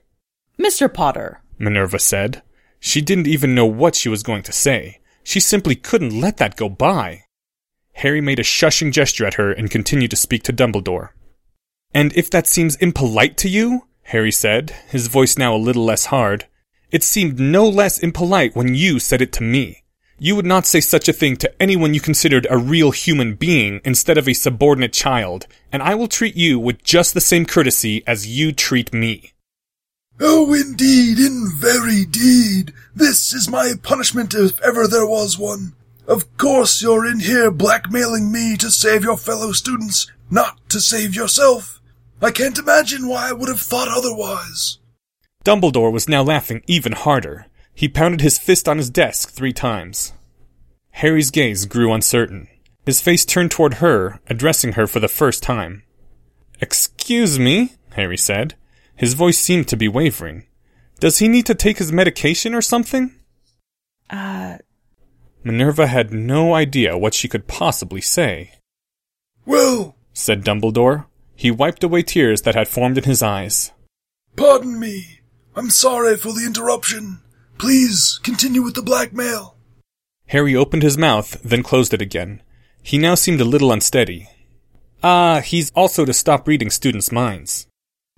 Mr. 0.58 0.92
Potter, 0.92 1.42
Minerva 1.58 1.98
said. 1.98 2.40
She 2.78 3.02
didn't 3.02 3.26
even 3.26 3.54
know 3.54 3.66
what 3.66 3.94
she 3.94 4.08
was 4.08 4.22
going 4.22 4.42
to 4.44 4.52
say. 4.52 5.00
She 5.22 5.38
simply 5.38 5.74
couldn't 5.74 6.18
let 6.18 6.38
that 6.38 6.56
go 6.56 6.70
by. 6.70 7.24
Harry 7.92 8.22
made 8.22 8.38
a 8.38 8.42
shushing 8.42 8.90
gesture 8.90 9.26
at 9.26 9.34
her 9.34 9.52
and 9.52 9.70
continued 9.70 10.12
to 10.12 10.16
speak 10.16 10.44
to 10.44 10.52
Dumbledore. 10.52 11.10
And 11.92 12.16
if 12.16 12.30
that 12.30 12.46
seems 12.46 12.76
impolite 12.76 13.36
to 13.38 13.50
you, 13.50 13.86
Harry 14.04 14.32
said, 14.32 14.70
his 14.88 15.08
voice 15.08 15.36
now 15.36 15.54
a 15.54 15.58
little 15.58 15.84
less 15.84 16.06
hard, 16.06 16.46
it 16.90 17.02
seemed 17.02 17.38
no 17.38 17.68
less 17.68 17.98
impolite 17.98 18.54
when 18.54 18.74
you 18.74 18.98
said 18.98 19.22
it 19.22 19.32
to 19.34 19.42
me. 19.42 19.82
You 20.18 20.36
would 20.36 20.44
not 20.44 20.66
say 20.66 20.80
such 20.80 21.08
a 21.08 21.14
thing 21.14 21.36
to 21.36 21.62
anyone 21.62 21.94
you 21.94 22.00
considered 22.00 22.46
a 22.50 22.58
real 22.58 22.90
human 22.90 23.36
being 23.36 23.80
instead 23.84 24.18
of 24.18 24.28
a 24.28 24.34
subordinate 24.34 24.92
child, 24.92 25.46
and 25.72 25.82
I 25.82 25.94
will 25.94 26.08
treat 26.08 26.36
you 26.36 26.58
with 26.58 26.84
just 26.84 27.14
the 27.14 27.22
same 27.22 27.46
courtesy 27.46 28.02
as 28.06 28.26
you 28.26 28.52
treat 28.52 28.92
me. 28.92 29.32
Oh, 30.20 30.52
indeed, 30.52 31.18
in 31.18 31.50
very 31.54 32.04
deed. 32.04 32.74
This 32.94 33.32
is 33.32 33.48
my 33.48 33.72
punishment 33.82 34.34
if 34.34 34.60
ever 34.60 34.86
there 34.86 35.06
was 35.06 35.38
one. 35.38 35.72
Of 36.06 36.36
course 36.36 36.82
you're 36.82 37.06
in 37.06 37.20
here 37.20 37.50
blackmailing 37.50 38.30
me 38.30 38.58
to 38.58 38.70
save 38.70 39.04
your 39.04 39.16
fellow 39.16 39.52
students, 39.52 40.10
not 40.30 40.58
to 40.68 40.80
save 40.80 41.14
yourself. 41.14 41.80
I 42.20 42.30
can't 42.30 42.58
imagine 42.58 43.08
why 43.08 43.30
I 43.30 43.32
would 43.32 43.48
have 43.48 43.60
thought 43.60 43.88
otherwise. 43.88 44.79
Dumbledore 45.44 45.92
was 45.92 46.08
now 46.08 46.22
laughing 46.22 46.62
even 46.66 46.92
harder. 46.92 47.46
He 47.74 47.88
pounded 47.88 48.20
his 48.20 48.38
fist 48.38 48.68
on 48.68 48.76
his 48.78 48.90
desk 48.90 49.30
three 49.30 49.52
times. 49.52 50.12
Harry's 50.90 51.30
gaze 51.30 51.64
grew 51.64 51.92
uncertain. 51.92 52.48
His 52.84 53.00
face 53.00 53.24
turned 53.24 53.50
toward 53.50 53.74
her, 53.74 54.20
addressing 54.28 54.72
her 54.72 54.86
for 54.86 55.00
the 55.00 55.08
first 55.08 55.42
time. 55.42 55.82
Excuse 56.60 57.38
me, 57.38 57.74
Harry 57.92 58.16
said. 58.18 58.54
His 58.96 59.14
voice 59.14 59.38
seemed 59.38 59.68
to 59.68 59.76
be 59.76 59.88
wavering. 59.88 60.46
Does 60.98 61.18
he 61.18 61.28
need 61.28 61.46
to 61.46 61.54
take 61.54 61.78
his 61.78 61.92
medication 61.92 62.54
or 62.54 62.60
something? 62.60 63.14
Uh, 64.10 64.58
Minerva 65.42 65.86
had 65.86 66.12
no 66.12 66.54
idea 66.54 66.98
what 66.98 67.14
she 67.14 67.28
could 67.28 67.46
possibly 67.46 68.02
say. 68.02 68.52
Well, 69.46 69.96
Said 70.12 70.44
Dumbledore. 70.44 71.06
He 71.34 71.50
wiped 71.50 71.82
away 71.82 72.02
tears 72.02 72.42
that 72.42 72.54
had 72.54 72.68
formed 72.68 72.98
in 72.98 73.04
his 73.04 73.22
eyes. 73.22 73.72
pardon 74.36 74.78
me. 74.78 75.19
I'm 75.60 75.68
sorry 75.68 76.16
for 76.16 76.32
the 76.32 76.46
interruption. 76.46 77.20
Please 77.58 78.18
continue 78.22 78.62
with 78.62 78.74
the 78.74 78.80
blackmail. 78.80 79.58
Harry 80.28 80.56
opened 80.56 80.82
his 80.82 80.96
mouth, 80.96 81.38
then 81.42 81.62
closed 81.62 81.92
it 81.92 82.00
again. 82.00 82.40
He 82.82 82.96
now 82.96 83.14
seemed 83.14 83.42
a 83.42 83.44
little 83.44 83.70
unsteady. 83.70 84.30
Ah, 85.02 85.42
he's 85.42 85.70
also 85.72 86.06
to 86.06 86.14
stop 86.14 86.48
reading 86.48 86.70
students' 86.70 87.12
minds, 87.12 87.66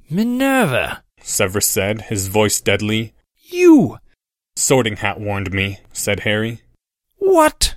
Minerva! 0.09 1.03
Severus 1.21 1.67
said, 1.67 2.03
his 2.03 2.29
voice 2.29 2.61
deadly. 2.61 3.13
You! 3.51 3.99
Sorting 4.55 4.99
Hat 4.99 5.19
warned 5.19 5.53
me, 5.53 5.81
said 5.93 6.21
Harry. 6.21 6.61
What? 7.17 7.75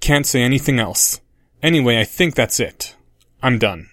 Can't 0.00 0.26
say 0.26 0.42
anything 0.42 0.78
else. 0.78 1.20
Anyway, 1.60 1.98
I 1.98 2.04
think 2.04 2.36
that's 2.36 2.60
it. 2.60 2.94
I'm 3.42 3.58
done. 3.58 3.90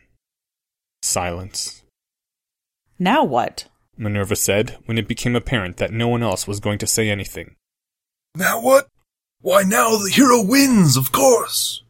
Silence. 1.02 1.82
now 3.00 3.24
what? 3.24 3.66
Minerva 4.00 4.36
said, 4.36 4.78
when 4.86 4.98
it 4.98 5.08
became 5.08 5.36
apparent 5.36 5.78
that 5.78 5.92
no 5.92 6.08
one 6.08 6.24
else 6.24 6.48
was 6.48 6.60
going 6.60 6.80
to 6.80 6.88
say 6.88 7.10
anything. 7.10 7.56
Now 8.36 8.62
what? 8.62 8.88
Why 9.42 9.64
now 9.64 9.98
the 9.98 10.10
hero 10.10 10.42
wins, 10.42 10.96
of 10.96 11.12
course. 11.12 11.84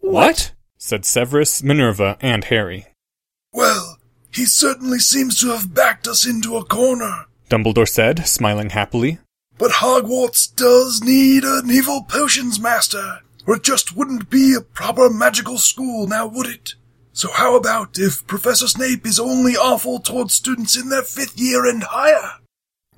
What? 0.00 0.52
said 0.78 1.04
Severus, 1.04 1.62
Minerva, 1.62 2.16
and 2.20 2.44
Harry. 2.44 2.86
Well, 3.52 3.98
he 4.32 4.46
certainly 4.46 4.98
seems 4.98 5.38
to 5.40 5.48
have 5.50 5.74
backed 5.74 6.08
us 6.08 6.26
into 6.26 6.56
a 6.56 6.64
corner. 6.64 7.26
Dumbledore 7.50 7.88
said, 7.88 8.26
smiling 8.26 8.70
happily. 8.70 9.18
But 9.58 9.72
Hogwarts 9.72 10.54
does 10.56 11.02
need 11.04 11.44
an 11.44 11.70
evil 11.70 12.02
potions 12.02 12.58
master, 12.58 13.20
or 13.46 13.56
it 13.56 13.62
just 13.62 13.94
wouldn't 13.94 14.30
be 14.30 14.54
a 14.54 14.62
proper 14.62 15.10
magical 15.10 15.58
school 15.58 16.06
now, 16.06 16.26
would 16.26 16.46
it? 16.46 16.74
So 17.12 17.30
how 17.30 17.56
about 17.56 17.98
if 17.98 18.26
Professor 18.26 18.66
Snape 18.66 19.06
is 19.06 19.20
only 19.20 19.52
awful 19.56 20.00
towards 20.00 20.34
students 20.34 20.76
in 20.76 20.88
their 20.88 21.02
fifth 21.02 21.38
year 21.38 21.66
and 21.66 21.82
higher? 21.82 22.38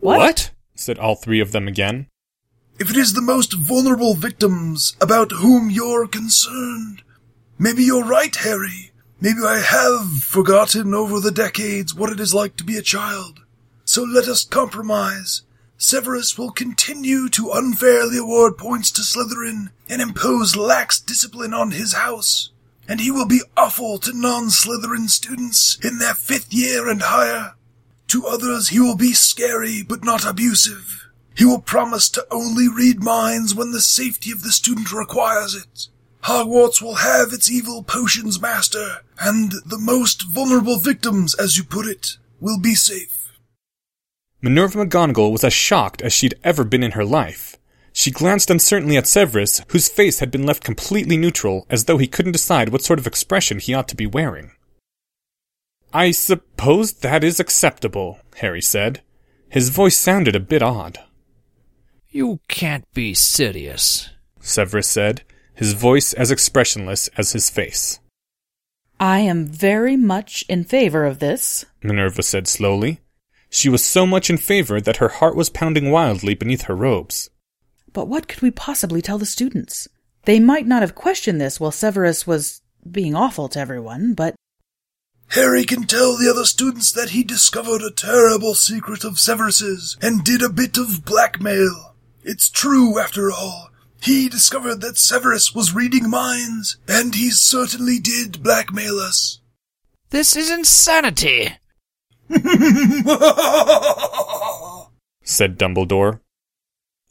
What? 0.01 0.53
said 0.77 0.99
all 0.99 1.17
three 1.17 1.41
of 1.41 1.53
them 1.53 1.69
again. 1.69 2.07
If 2.79 2.91
it 2.91 2.97
is 2.97 3.13
the 3.13 3.23
most 3.23 3.55
vulnerable 3.55 4.15
victims 4.15 4.97
about 5.01 5.33
whom 5.33 5.71
you're 5.71 6.09
concerned. 6.09 7.03
Maybe 7.59 7.85
you're 7.85 8.05
right, 8.05 8.35
Harry. 8.35 8.91
Maybe 9.21 9.39
I 9.45 9.61
have 9.61 10.23
forgotten 10.23 10.93
over 10.93 11.21
the 11.21 11.31
decades 11.31 11.95
what 11.95 12.11
it 12.11 12.21
is 12.21 12.35
like 12.35 12.57
to 12.57 12.65
be 12.65 12.77
a 12.77 12.83
child. 12.83 13.41
So 13.85 14.03
let 14.03 14.27
us 14.27 14.45
compromise. 14.45 15.43
Severus 15.77 16.37
will 16.37 16.51
continue 16.51 17.29
to 17.31 17.53
unfairly 17.53 18.19
award 18.19 18.59
points 18.59 18.91
to 18.93 19.03
Slytherin 19.03 19.71
and 19.89 20.03
impose 20.03 20.57
lax 20.57 21.01
discipline 21.01 21.55
on 21.55 21.71
his 21.71 21.95
house. 21.95 22.51
And 22.89 23.01
he 23.01 23.11
will 23.11 23.27
be 23.27 23.41
awful 23.57 23.99
to 23.99 24.13
non-Slytherin 24.13 25.09
students 25.09 25.79
in 25.83 25.99
their 25.99 26.15
fifth 26.15 26.53
year 26.53 26.89
and 26.89 27.03
higher. 27.03 27.55
To 28.09 28.27
others 28.27 28.69
he 28.69 28.81
will 28.81 28.97
be 28.97 29.13
scary 29.13 29.83
but 29.83 30.05
not 30.05 30.27
abusive. 30.27 31.09
He 31.37 31.45
will 31.45 31.61
promise 31.61 32.09
to 32.11 32.27
only 32.31 32.69
read 32.69 33.03
minds 33.03 33.55
when 33.55 33.73
the 33.73 33.81
safety 33.81 34.31
of 34.31 34.43
the 34.43 34.53
student 34.53 34.93
requires 34.93 35.55
it. 35.55 35.89
Hogwarts 36.25 36.81
will 36.81 36.97
have 36.97 37.33
its 37.33 37.51
evil 37.51 37.83
potions 37.83 38.41
master, 38.41 38.99
and 39.21 39.53
the 39.67 39.79
most 39.79 40.23
vulnerable 40.23 40.79
victims, 40.79 41.35
as 41.35 41.59
you 41.59 41.65
put 41.65 41.87
it, 41.87 42.17
will 42.41 42.59
be 42.59 42.75
safe. 42.75 43.33
Minerva 44.41 44.87
McGonagall 44.87 45.33
was 45.33 45.45
as 45.45 45.53
shocked 45.53 46.03
as 46.03 46.13
she'd 46.13 46.35
ever 46.45 46.65
been 46.65 46.83
in 46.83 46.93
her 46.93 47.05
life. 47.05 47.57
She 47.97 48.11
glanced 48.11 48.51
uncertainly 48.51 48.97
at 48.97 49.07
Severus, 49.07 49.63
whose 49.69 49.89
face 49.89 50.19
had 50.19 50.33
been 50.33 50.45
left 50.45 50.65
completely 50.65 51.17
neutral, 51.17 51.65
as 51.71 51.85
though 51.85 51.97
he 51.97 52.09
couldn't 52.09 52.33
decide 52.33 52.71
what 52.71 52.83
sort 52.83 52.99
of 52.99 53.07
expression 53.07 53.61
he 53.61 53.73
ought 53.73 53.87
to 53.89 53.97
be 53.97 54.05
wearing. 54.05 54.51
I 55.93 56.11
suppose 56.11 56.95
that 56.95 57.23
is 57.23 57.39
acceptable, 57.39 58.19
Harry 58.39 58.61
said. 58.61 59.01
His 59.49 59.69
voice 59.69 59.97
sounded 59.97 60.35
a 60.35 60.41
bit 60.41 60.61
odd. 60.61 60.99
You 62.11 62.41
can't 62.49 62.85
be 62.95 63.15
serious. 63.15 64.11
Severus 64.41 64.89
said, 64.89 65.23
his 65.55 65.75
voice 65.75 66.13
as 66.15 66.33
expressionless 66.33 67.07
as 67.17 67.31
his 67.31 67.49
face. 67.49 68.01
I 68.99 69.21
am 69.21 69.47
very 69.47 69.97
much 69.97 70.45
in 70.49 70.65
favor 70.65 71.05
of 71.05 71.21
this. 71.21 71.65
Minerva 71.81 72.25
said 72.25 72.49
slowly. 72.49 73.03
She 73.51 73.69
was 73.69 73.85
so 73.85 74.05
much 74.05 74.29
in 74.29 74.37
favor 74.37 74.81
that 74.81 74.97
her 74.97 75.09
heart 75.09 75.37
was 75.37 75.49
pounding 75.49 75.93
wildly 75.93 76.35
beneath 76.35 76.63
her 76.63 76.75
robes. 76.75 77.31
But 77.95 78.09
what 78.09 78.29
could 78.29 78.43
we 78.43 78.51
possibly 78.51 79.01
tell 79.01 79.17
the 79.17 79.25
students? 79.25 79.89
They 80.27 80.39
might 80.41 80.67
not 80.67 80.83
have 80.83 80.95
questioned 80.95 81.41
this 81.41 81.59
while 81.59 81.71
Severus 81.71 82.27
was 82.27 82.61
being 82.91 83.15
awful 83.15 83.49
to 83.49 83.59
everyone, 83.59 84.13
but 84.13 84.35
Harry 85.29 85.65
can 85.65 85.85
tell 85.85 86.17
the 86.17 86.29
other 86.29 86.45
students 86.45 86.93
that 86.93 87.11
he 87.11 87.23
discovered 87.23 87.83
a 87.83 87.91
terrible 87.91 88.55
secret 88.55 89.05
of 89.05 89.19
Severus's 89.19 89.97
and 90.03 90.23
did 90.23 90.43
a 90.43 90.51
bit 90.51 90.77
of 90.77 91.05
blackmail. 91.05 91.95
It's 92.23 92.51
true, 92.51 92.99
after 92.99 93.31
all. 93.31 93.71
He 94.03 94.29
discovered 94.29 94.81
that 94.83 94.99
Severus 94.99 95.55
was 95.55 95.75
reading 95.75 96.11
minds, 96.11 96.77
and 96.87 97.15
he 97.15 97.31
certainly 97.31 97.99
did 98.01 98.43
blackmail 98.43 98.99
us. 98.99 99.41
This 100.11 100.37
is 100.37 100.51
insanity! 100.51 101.57
said 105.23 105.59
Dumbledore. 105.59 106.21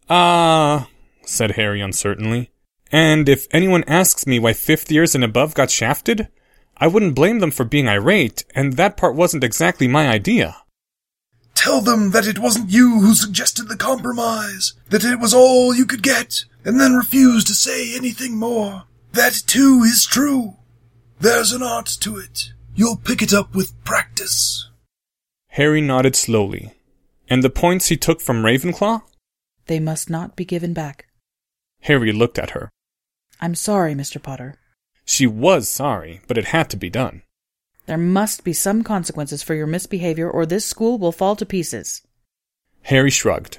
Ah, 0.09 0.87
said 1.25 1.51
Harry 1.51 1.81
uncertainly. 1.81 2.51
And 2.91 3.27
if 3.27 3.47
anyone 3.51 3.83
asks 3.87 4.27
me 4.27 4.39
why 4.39 4.53
fifth 4.53 4.91
years 4.91 5.15
and 5.15 5.23
above 5.23 5.55
got 5.55 5.71
shafted, 5.71 6.27
I 6.77 6.87
wouldn't 6.87 7.15
blame 7.15 7.39
them 7.39 7.51
for 7.51 7.63
being 7.63 7.87
irate, 7.87 8.43
and 8.53 8.73
that 8.73 8.97
part 8.97 9.15
wasn't 9.15 9.43
exactly 9.43 9.87
my 9.87 10.07
idea. 10.07 10.57
Tell 11.55 11.81
them 11.81 12.11
that 12.11 12.27
it 12.27 12.39
wasn't 12.39 12.71
you 12.71 12.99
who 12.99 13.15
suggested 13.15 13.67
the 13.69 13.77
compromise, 13.77 14.73
that 14.89 15.03
it 15.03 15.19
was 15.19 15.33
all 15.33 15.73
you 15.73 15.85
could 15.85 16.03
get, 16.03 16.45
and 16.65 16.79
then 16.79 16.93
refuse 16.95 17.43
to 17.45 17.53
say 17.53 17.95
anything 17.95 18.37
more. 18.37 18.83
That 19.13 19.43
too 19.45 19.81
is 19.83 20.05
true. 20.05 20.55
There's 21.19 21.51
an 21.51 21.63
art 21.63 21.85
to 22.01 22.17
it. 22.17 22.51
You'll 22.75 22.97
pick 22.97 23.21
it 23.21 23.33
up 23.33 23.55
with 23.55 23.81
practice. 23.83 24.69
Harry 25.49 25.81
nodded 25.81 26.15
slowly. 26.15 26.73
And 27.29 27.43
the 27.43 27.49
points 27.49 27.87
he 27.87 27.97
took 27.97 28.19
from 28.19 28.43
Ravenclaw? 28.43 29.03
They 29.67 29.79
must 29.79 30.09
not 30.09 30.35
be 30.35 30.45
given 30.45 30.73
back. 30.73 31.07
Harry 31.81 32.11
looked 32.11 32.39
at 32.39 32.51
her. 32.51 32.69
I'm 33.41 33.55
sorry, 33.55 33.93
Mr. 33.93 34.21
Potter. 34.21 34.55
She 35.05 35.27
was 35.27 35.67
sorry, 35.67 36.21
but 36.27 36.37
it 36.37 36.45
had 36.45 36.69
to 36.69 36.77
be 36.77 36.89
done. 36.89 37.23
There 37.85 37.97
must 37.97 38.43
be 38.43 38.53
some 38.53 38.83
consequences 38.83 39.43
for 39.43 39.53
your 39.53 39.67
misbehavior, 39.67 40.29
or 40.29 40.45
this 40.45 40.65
school 40.65 40.97
will 40.97 41.11
fall 41.11 41.35
to 41.35 41.45
pieces. 41.45 42.01
Harry 42.83 43.09
shrugged. 43.09 43.57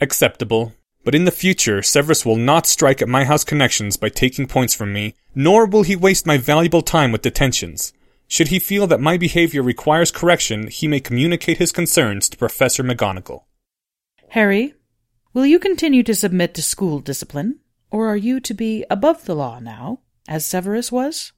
Acceptable. 0.00 0.74
But 1.04 1.14
in 1.14 1.24
the 1.24 1.30
future, 1.30 1.82
Severus 1.82 2.24
will 2.24 2.36
not 2.36 2.66
strike 2.66 3.00
at 3.02 3.08
my 3.08 3.24
house 3.24 3.44
connections 3.44 3.96
by 3.96 4.08
taking 4.08 4.46
points 4.46 4.74
from 4.74 4.92
me, 4.92 5.14
nor 5.34 5.66
will 5.66 5.82
he 5.82 5.96
waste 5.96 6.26
my 6.26 6.36
valuable 6.36 6.82
time 6.82 7.12
with 7.12 7.22
detentions. 7.22 7.92
Should 8.28 8.48
he 8.48 8.58
feel 8.58 8.86
that 8.88 9.00
my 9.00 9.16
behavior 9.16 9.62
requires 9.62 10.10
correction, 10.10 10.66
he 10.66 10.88
may 10.88 11.00
communicate 11.00 11.58
his 11.58 11.70
concerns 11.70 12.28
to 12.28 12.36
Professor 12.36 12.82
McGonagall. 12.82 13.44
Harry, 14.30 14.74
will 15.36 15.44
you 15.44 15.58
continue 15.58 16.02
to 16.02 16.14
submit 16.14 16.54
to 16.54 16.62
school 16.62 16.98
discipline, 16.98 17.58
or 17.90 18.08
are 18.08 18.16
you 18.16 18.40
to 18.40 18.54
be 18.54 18.86
above 18.88 19.26
the 19.26 19.34
law 19.34 19.58
now, 19.58 20.00
as 20.26 20.46
Severus 20.46 20.90
was? 20.90 21.34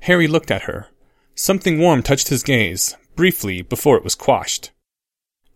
Harry 0.00 0.26
looked 0.26 0.50
at 0.50 0.62
her. 0.62 0.88
Something 1.36 1.78
warm 1.78 2.02
touched 2.02 2.30
his 2.30 2.42
gaze, 2.42 2.96
briefly, 3.14 3.62
before 3.62 3.96
it 3.96 4.02
was 4.02 4.16
quashed. 4.16 4.72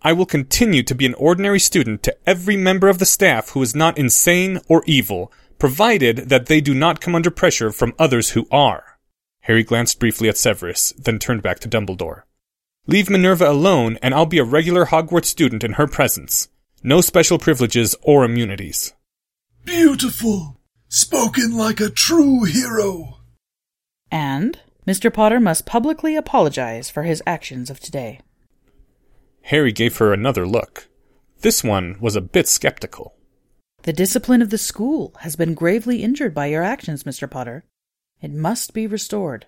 I 0.00 0.12
will 0.12 0.26
continue 0.26 0.84
to 0.84 0.94
be 0.94 1.06
an 1.06 1.14
ordinary 1.14 1.58
student 1.58 2.04
to 2.04 2.16
every 2.24 2.56
member 2.56 2.88
of 2.88 3.00
the 3.00 3.04
staff 3.04 3.48
who 3.48 3.62
is 3.62 3.74
not 3.74 3.98
insane 3.98 4.60
or 4.68 4.84
evil, 4.86 5.32
provided 5.58 6.28
that 6.28 6.46
they 6.46 6.60
do 6.60 6.72
not 6.72 7.00
come 7.00 7.16
under 7.16 7.32
pressure 7.32 7.72
from 7.72 7.94
others 7.98 8.30
who 8.30 8.46
are. 8.52 8.96
Harry 9.40 9.64
glanced 9.64 9.98
briefly 9.98 10.28
at 10.28 10.38
Severus, 10.38 10.92
then 10.92 11.18
turned 11.18 11.42
back 11.42 11.58
to 11.58 11.68
Dumbledore. 11.68 12.22
Leave 12.86 13.10
Minerva 13.10 13.50
alone, 13.50 13.98
and 14.02 14.14
I'll 14.14 14.24
be 14.24 14.38
a 14.38 14.44
regular 14.44 14.86
Hogwarts 14.86 15.24
student 15.24 15.64
in 15.64 15.72
her 15.72 15.88
presence. 15.88 16.48
No 16.82 17.02
special 17.02 17.38
privileges 17.38 17.94
or 18.00 18.24
immunities. 18.24 18.94
Beautiful. 19.64 20.58
Spoken 20.88 21.56
like 21.56 21.78
a 21.78 21.90
true 21.90 22.44
hero. 22.44 23.18
And 24.10 24.58
Mr. 24.86 25.12
Potter 25.12 25.38
must 25.38 25.66
publicly 25.66 26.16
apologize 26.16 26.88
for 26.88 27.02
his 27.02 27.22
actions 27.26 27.68
of 27.68 27.80
today. 27.80 28.20
Harry 29.42 29.72
gave 29.72 29.98
her 29.98 30.12
another 30.12 30.46
look. 30.46 30.88
This 31.42 31.62
one 31.62 31.96
was 32.00 32.16
a 32.16 32.20
bit 32.20 32.48
skeptical. 32.48 33.14
The 33.82 33.92
discipline 33.92 34.42
of 34.42 34.50
the 34.50 34.58
school 34.58 35.14
has 35.20 35.36
been 35.36 35.54
gravely 35.54 36.02
injured 36.02 36.34
by 36.34 36.46
your 36.46 36.62
actions, 36.62 37.04
Mr. 37.04 37.30
Potter. 37.30 37.64
It 38.20 38.32
must 38.32 38.74
be 38.74 38.86
restored. 38.86 39.46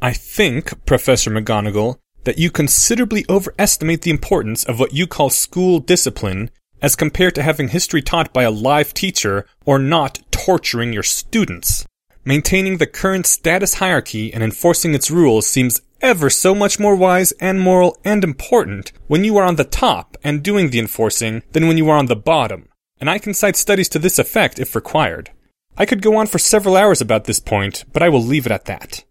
I 0.00 0.12
think, 0.12 0.84
Professor 0.86 1.30
McGonagall, 1.30 1.98
that 2.28 2.36
you 2.36 2.50
considerably 2.50 3.24
overestimate 3.30 4.02
the 4.02 4.10
importance 4.10 4.62
of 4.62 4.78
what 4.78 4.92
you 4.92 5.06
call 5.06 5.30
school 5.30 5.80
discipline 5.80 6.50
as 6.82 6.94
compared 6.94 7.34
to 7.34 7.42
having 7.42 7.68
history 7.68 8.02
taught 8.02 8.34
by 8.34 8.42
a 8.42 8.50
live 8.50 8.92
teacher 8.92 9.46
or 9.64 9.78
not 9.78 10.20
torturing 10.30 10.92
your 10.92 11.02
students. 11.02 11.86
Maintaining 12.26 12.76
the 12.76 12.86
current 12.86 13.24
status 13.24 13.72
hierarchy 13.72 14.30
and 14.30 14.42
enforcing 14.42 14.94
its 14.94 15.10
rules 15.10 15.46
seems 15.46 15.80
ever 16.02 16.28
so 16.28 16.54
much 16.54 16.78
more 16.78 16.94
wise 16.94 17.32
and 17.40 17.62
moral 17.62 17.96
and 18.04 18.22
important 18.22 18.92
when 19.06 19.24
you 19.24 19.38
are 19.38 19.46
on 19.46 19.56
the 19.56 19.64
top 19.64 20.18
and 20.22 20.42
doing 20.42 20.68
the 20.68 20.78
enforcing 20.78 21.42
than 21.52 21.66
when 21.66 21.78
you 21.78 21.88
are 21.88 21.96
on 21.96 22.06
the 22.06 22.14
bottom. 22.14 22.68
And 23.00 23.08
I 23.08 23.18
can 23.18 23.32
cite 23.32 23.56
studies 23.56 23.88
to 23.88 23.98
this 23.98 24.18
effect 24.18 24.58
if 24.58 24.76
required. 24.76 25.30
I 25.78 25.86
could 25.86 26.02
go 26.02 26.14
on 26.18 26.26
for 26.26 26.38
several 26.38 26.76
hours 26.76 27.00
about 27.00 27.24
this 27.24 27.40
point, 27.40 27.86
but 27.94 28.02
I 28.02 28.10
will 28.10 28.22
leave 28.22 28.44
it 28.44 28.52
at 28.52 28.66
that. 28.66 29.02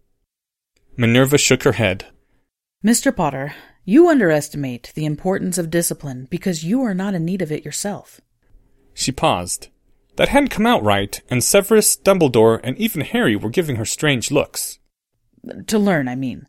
Minerva 0.96 1.36
shook 1.36 1.64
her 1.64 1.72
head. 1.72 2.06
Mr. 2.84 3.14
Potter, 3.14 3.56
you 3.84 4.08
underestimate 4.08 4.92
the 4.94 5.04
importance 5.04 5.58
of 5.58 5.68
discipline 5.68 6.28
because 6.30 6.62
you 6.62 6.80
are 6.82 6.94
not 6.94 7.12
in 7.12 7.24
need 7.24 7.42
of 7.42 7.50
it 7.50 7.64
yourself. 7.64 8.20
She 8.94 9.10
paused. 9.10 9.66
That 10.14 10.28
hadn't 10.28 10.50
come 10.50 10.64
out 10.64 10.84
right, 10.84 11.20
and 11.28 11.42
Severus, 11.42 11.96
Dumbledore, 11.96 12.60
and 12.62 12.78
even 12.78 13.00
Harry 13.00 13.34
were 13.34 13.50
giving 13.50 13.76
her 13.76 13.84
strange 13.84 14.30
looks. 14.30 14.78
To 15.66 15.76
learn, 15.76 16.06
I 16.06 16.14
mean. 16.14 16.46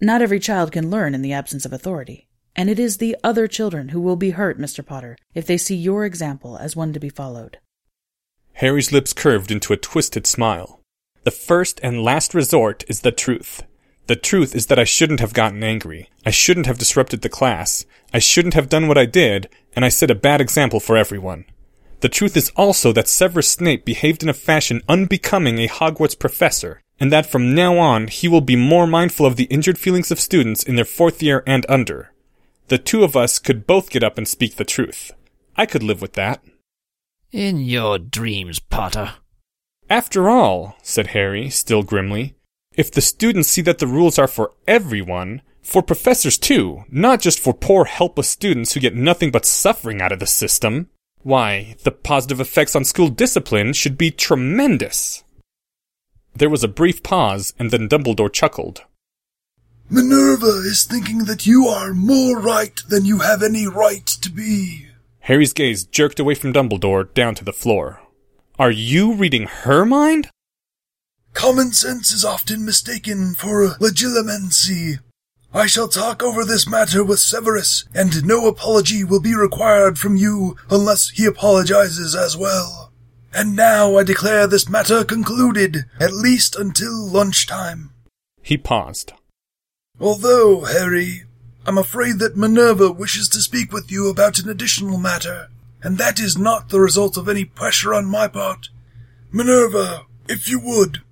Not 0.00 0.22
every 0.22 0.38
child 0.38 0.70
can 0.70 0.88
learn 0.88 1.16
in 1.16 1.22
the 1.22 1.32
absence 1.32 1.64
of 1.64 1.72
authority. 1.72 2.28
And 2.54 2.70
it 2.70 2.78
is 2.78 2.98
the 2.98 3.16
other 3.24 3.48
children 3.48 3.88
who 3.88 4.00
will 4.00 4.16
be 4.16 4.30
hurt, 4.30 4.60
Mr. 4.60 4.86
Potter, 4.86 5.16
if 5.34 5.46
they 5.46 5.56
see 5.56 5.74
your 5.74 6.04
example 6.04 6.56
as 6.58 6.76
one 6.76 6.92
to 6.92 7.00
be 7.00 7.08
followed. 7.08 7.58
Harry's 8.52 8.92
lips 8.92 9.12
curved 9.12 9.50
into 9.50 9.72
a 9.72 9.76
twisted 9.76 10.28
smile. 10.28 10.80
The 11.24 11.32
first 11.32 11.80
and 11.82 12.04
last 12.04 12.34
resort 12.34 12.84
is 12.86 13.00
the 13.00 13.10
truth. 13.10 13.64
The 14.06 14.16
truth 14.16 14.54
is 14.54 14.66
that 14.66 14.78
I 14.78 14.84
shouldn't 14.84 15.20
have 15.20 15.32
gotten 15.32 15.62
angry. 15.62 16.10
I 16.26 16.30
shouldn't 16.30 16.66
have 16.66 16.78
disrupted 16.78 17.22
the 17.22 17.28
class. 17.28 17.86
I 18.12 18.18
shouldn't 18.18 18.54
have 18.54 18.68
done 18.68 18.88
what 18.88 18.98
I 18.98 19.06
did, 19.06 19.48
and 19.74 19.84
I 19.84 19.88
set 19.88 20.10
a 20.10 20.14
bad 20.14 20.40
example 20.40 20.80
for 20.80 20.96
everyone. 20.96 21.44
The 22.00 22.08
truth 22.08 22.36
is 22.36 22.50
also 22.56 22.92
that 22.92 23.06
Severus 23.06 23.48
Snape 23.48 23.84
behaved 23.84 24.24
in 24.24 24.28
a 24.28 24.34
fashion 24.34 24.82
unbecoming 24.88 25.58
a 25.58 25.68
Hogwarts 25.68 26.18
professor, 26.18 26.82
and 26.98 27.12
that 27.12 27.26
from 27.26 27.54
now 27.54 27.78
on 27.78 28.08
he 28.08 28.26
will 28.26 28.40
be 28.40 28.56
more 28.56 28.88
mindful 28.88 29.24
of 29.24 29.36
the 29.36 29.44
injured 29.44 29.78
feelings 29.78 30.10
of 30.10 30.18
students 30.18 30.64
in 30.64 30.74
their 30.74 30.84
fourth 30.84 31.22
year 31.22 31.44
and 31.46 31.64
under. 31.68 32.12
The 32.68 32.78
two 32.78 33.04
of 33.04 33.16
us 33.16 33.38
could 33.38 33.66
both 33.66 33.88
get 33.88 34.02
up 34.02 34.18
and 34.18 34.26
speak 34.26 34.56
the 34.56 34.64
truth. 34.64 35.12
I 35.56 35.64
could 35.64 35.82
live 35.82 36.02
with 36.02 36.14
that. 36.14 36.42
In 37.30 37.60
your 37.60 37.98
dreams, 37.98 38.58
Potter. 38.58 39.14
After 39.88 40.28
all, 40.28 40.76
said 40.82 41.08
Harry, 41.08 41.50
still 41.50 41.82
grimly, 41.82 42.34
if 42.74 42.90
the 42.90 43.00
students 43.00 43.48
see 43.48 43.62
that 43.62 43.78
the 43.78 43.86
rules 43.86 44.18
are 44.18 44.28
for 44.28 44.52
everyone, 44.66 45.42
for 45.62 45.82
professors 45.82 46.38
too, 46.38 46.84
not 46.90 47.20
just 47.20 47.38
for 47.38 47.54
poor 47.54 47.84
helpless 47.84 48.28
students 48.28 48.72
who 48.72 48.80
get 48.80 48.94
nothing 48.94 49.30
but 49.30 49.46
suffering 49.46 50.00
out 50.00 50.12
of 50.12 50.18
the 50.18 50.26
system, 50.26 50.88
why, 51.22 51.76
the 51.84 51.92
positive 51.92 52.40
effects 52.40 52.74
on 52.74 52.84
school 52.84 53.08
discipline 53.08 53.72
should 53.72 53.96
be 53.96 54.10
tremendous. 54.10 55.22
There 56.34 56.50
was 56.50 56.64
a 56.64 56.68
brief 56.68 57.02
pause, 57.02 57.52
and 57.58 57.70
then 57.70 57.88
Dumbledore 57.88 58.32
chuckled. 58.32 58.84
Minerva 59.88 60.62
is 60.64 60.84
thinking 60.84 61.24
that 61.24 61.46
you 61.46 61.66
are 61.66 61.92
more 61.92 62.40
right 62.40 62.80
than 62.88 63.04
you 63.04 63.18
have 63.18 63.42
any 63.42 63.66
right 63.66 64.06
to 64.06 64.30
be. 64.30 64.86
Harry's 65.20 65.52
gaze 65.52 65.84
jerked 65.84 66.18
away 66.18 66.34
from 66.34 66.52
Dumbledore 66.52 67.12
down 67.14 67.34
to 67.36 67.44
the 67.44 67.52
floor. 67.52 68.00
Are 68.58 68.70
you 68.70 69.12
reading 69.12 69.46
her 69.46 69.84
mind? 69.84 70.28
Common 71.34 71.72
sense 71.72 72.12
is 72.12 72.24
often 72.24 72.64
mistaken 72.64 73.34
for 73.34 73.70
legilimency. 73.80 74.98
I 75.54 75.66
shall 75.66 75.88
talk 75.88 76.22
over 76.22 76.44
this 76.44 76.68
matter 76.68 77.04
with 77.04 77.18
Severus, 77.18 77.84
and 77.94 78.24
no 78.24 78.46
apology 78.46 79.04
will 79.04 79.20
be 79.20 79.34
required 79.34 79.98
from 79.98 80.16
you 80.16 80.56
unless 80.70 81.10
he 81.10 81.26
apologizes 81.26 82.14
as 82.14 82.36
well. 82.36 82.92
And 83.34 83.56
now 83.56 83.96
I 83.96 84.02
declare 84.02 84.46
this 84.46 84.68
matter 84.68 85.04
concluded, 85.04 85.84
at 86.00 86.12
least 86.12 86.56
until 86.56 87.06
lunchtime. 87.06 87.90
He 88.42 88.56
paused. 88.56 89.12
Although, 90.00 90.64
Harry, 90.64 91.24
I'm 91.66 91.78
afraid 91.78 92.18
that 92.18 92.36
Minerva 92.36 92.90
wishes 92.90 93.28
to 93.30 93.40
speak 93.40 93.72
with 93.72 93.90
you 93.90 94.08
about 94.08 94.38
an 94.38 94.48
additional 94.48 94.98
matter, 94.98 95.48
and 95.82 95.98
that 95.98 96.18
is 96.18 96.36
not 96.36 96.68
the 96.70 96.80
result 96.80 97.16
of 97.16 97.28
any 97.28 97.44
pressure 97.44 97.94
on 97.94 98.06
my 98.06 98.26
part. 98.26 98.68
Minerva, 99.30 100.06
if 100.28 100.48
you 100.48 100.58
would. 100.58 101.02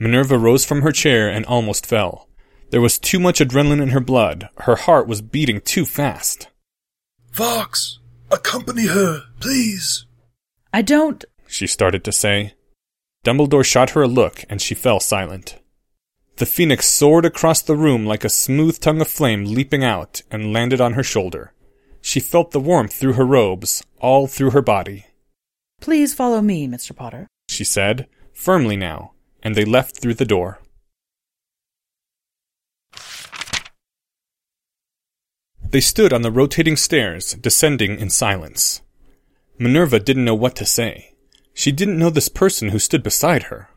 Minerva 0.00 0.38
rose 0.38 0.64
from 0.64 0.80
her 0.80 0.92
chair 0.92 1.28
and 1.28 1.44
almost 1.44 1.84
fell. 1.84 2.26
There 2.70 2.80
was 2.80 2.98
too 2.98 3.20
much 3.20 3.38
adrenaline 3.38 3.82
in 3.82 3.90
her 3.90 4.00
blood. 4.00 4.48
Her 4.60 4.76
heart 4.76 5.06
was 5.06 5.20
beating 5.20 5.60
too 5.60 5.84
fast. 5.84 6.48
Fawkes, 7.30 7.98
accompany 8.30 8.86
her, 8.86 9.24
please. 9.40 10.06
I 10.72 10.80
don't. 10.80 11.22
She 11.46 11.66
started 11.66 12.02
to 12.04 12.12
say. 12.12 12.54
Dumbledore 13.24 13.64
shot 13.64 13.90
her 13.90 14.02
a 14.02 14.08
look, 14.08 14.42
and 14.48 14.62
she 14.62 14.74
fell 14.74 15.00
silent. 15.00 15.60
The 16.36 16.46
phoenix 16.46 16.86
soared 16.86 17.26
across 17.26 17.60
the 17.60 17.76
room 17.76 18.06
like 18.06 18.24
a 18.24 18.30
smooth 18.30 18.80
tongue 18.80 19.02
of 19.02 19.08
flame 19.08 19.44
leaping 19.44 19.84
out 19.84 20.22
and 20.30 20.54
landed 20.54 20.80
on 20.80 20.94
her 20.94 21.02
shoulder. 21.02 21.52
She 22.00 22.20
felt 22.20 22.52
the 22.52 22.60
warmth 22.60 22.94
through 22.94 23.14
her 23.14 23.26
robes, 23.26 23.82
all 24.00 24.26
through 24.26 24.52
her 24.52 24.62
body. 24.62 25.04
Please 25.82 26.14
follow 26.14 26.40
me, 26.40 26.66
Mr. 26.66 26.96
Potter, 26.96 27.26
she 27.48 27.64
said, 27.64 28.06
firmly 28.32 28.76
now, 28.76 29.12
and 29.42 29.54
they 29.54 29.64
left 29.64 30.00
through 30.00 30.14
the 30.14 30.24
door. 30.24 30.60
They 35.70 35.80
stood 35.80 36.12
on 36.12 36.22
the 36.22 36.32
rotating 36.32 36.76
stairs, 36.76 37.34
descending 37.34 37.98
in 38.00 38.10
silence. 38.10 38.82
Minerva 39.58 40.00
didn't 40.00 40.24
know 40.24 40.34
what 40.34 40.56
to 40.56 40.66
say. 40.66 41.14
She 41.54 41.70
didn't 41.70 41.98
know 41.98 42.10
this 42.10 42.28
person 42.28 42.70
who 42.70 42.78
stood 42.78 43.02
beside 43.02 43.44
her. 43.44 43.68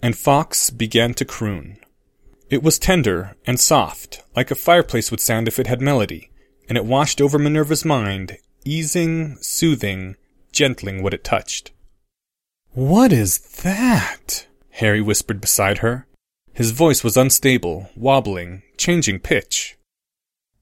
And 0.00 0.16
Fawkes 0.16 0.70
began 0.70 1.14
to 1.14 1.24
croon. 1.24 1.78
It 2.48 2.62
was 2.62 2.78
tender 2.78 3.34
and 3.44 3.58
soft, 3.58 4.22
like 4.36 4.52
a 4.52 4.54
fireplace 4.54 5.10
would 5.10 5.18
sound 5.20 5.48
if 5.48 5.58
it 5.58 5.66
had 5.66 5.80
melody, 5.80 6.30
and 6.68 6.78
it 6.78 6.84
washed 6.84 7.20
over 7.20 7.40
Minerva's 7.40 7.84
mind, 7.84 8.38
easing, 8.64 9.36
soothing, 9.40 10.16
gentling 10.52 11.02
what 11.02 11.14
it 11.14 11.24
touched. 11.24 11.72
What 12.72 13.12
is 13.12 13.38
that? 13.62 14.46
Harry 14.76 15.00
whispered 15.00 15.40
beside 15.40 15.78
her. 15.78 16.06
His 16.52 16.70
voice 16.70 17.02
was 17.02 17.16
unstable, 17.16 17.88
wobbling, 17.96 18.62
changing 18.76 19.20
pitch. 19.20 19.78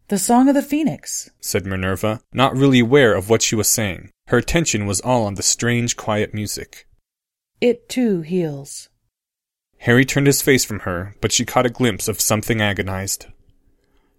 The 0.07 0.19
Song 0.19 0.49
of 0.49 0.55
the 0.55 0.63
Phoenix, 0.63 1.31
said 1.41 1.67
Minerva, 1.67 2.21
not 2.33 2.57
really 2.57 2.79
aware 2.79 3.15
of 3.15 3.29
what 3.29 3.43
she 3.43 3.57
was 3.57 3.69
saying. 3.69 4.11
Her 4.29 4.39
attention 4.39 4.87
was 4.87 5.01
all 5.01 5.25
on 5.25 5.35
the 5.35 5.43
strange, 5.43 5.97
quiet 5.97 6.33
music. 6.33 6.87
It 7.61 7.89
too 7.89 8.21
heals. 8.21 8.89
Harry 9.79 10.05
turned 10.05 10.29
his 10.29 10.43
face 10.43 10.65
from 10.65 10.81
her, 10.81 11.17
but 11.21 11.33
she 11.33 11.45
caught 11.45 11.67
a 11.67 11.71
glimpse 11.71 12.07
of 12.07 12.21
something 12.21 12.61
agonized. 12.61 13.27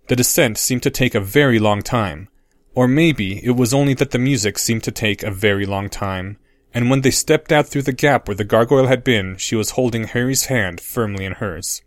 The 0.10 0.18
descent 0.18 0.58
seemed 0.58 0.84
to 0.84 0.92
take 0.92 1.16
a 1.16 1.22
very 1.22 1.58
long 1.58 1.82
time, 1.82 2.28
or 2.74 2.86
maybe 2.86 3.44
it 3.46 3.56
was 3.56 3.74
only 3.74 3.94
that 3.94 4.12
the 4.12 4.20
music 4.20 4.60
seemed 4.60 4.84
to 4.84 4.92
take 4.92 5.24
a 5.24 5.32
very 5.32 5.66
long 5.66 5.88
time, 5.88 6.38
and 6.76 6.90
when 6.90 7.02
they 7.02 7.10
stepped 7.10 7.54
out 7.54 7.66
through 7.66 7.84
the 7.84 7.94
gap 7.94 8.28
where 8.28 8.36
the 8.36 8.44
gargoyle 8.44 8.88
had 8.88 9.02
been, 9.02 9.38
she 9.38 9.56
was 9.56 9.72
holding 9.72 10.04
Harry's 10.04 10.46
hand 10.46 10.82
firmly 10.82 11.24
in 11.24 11.32
hers. 11.32 11.82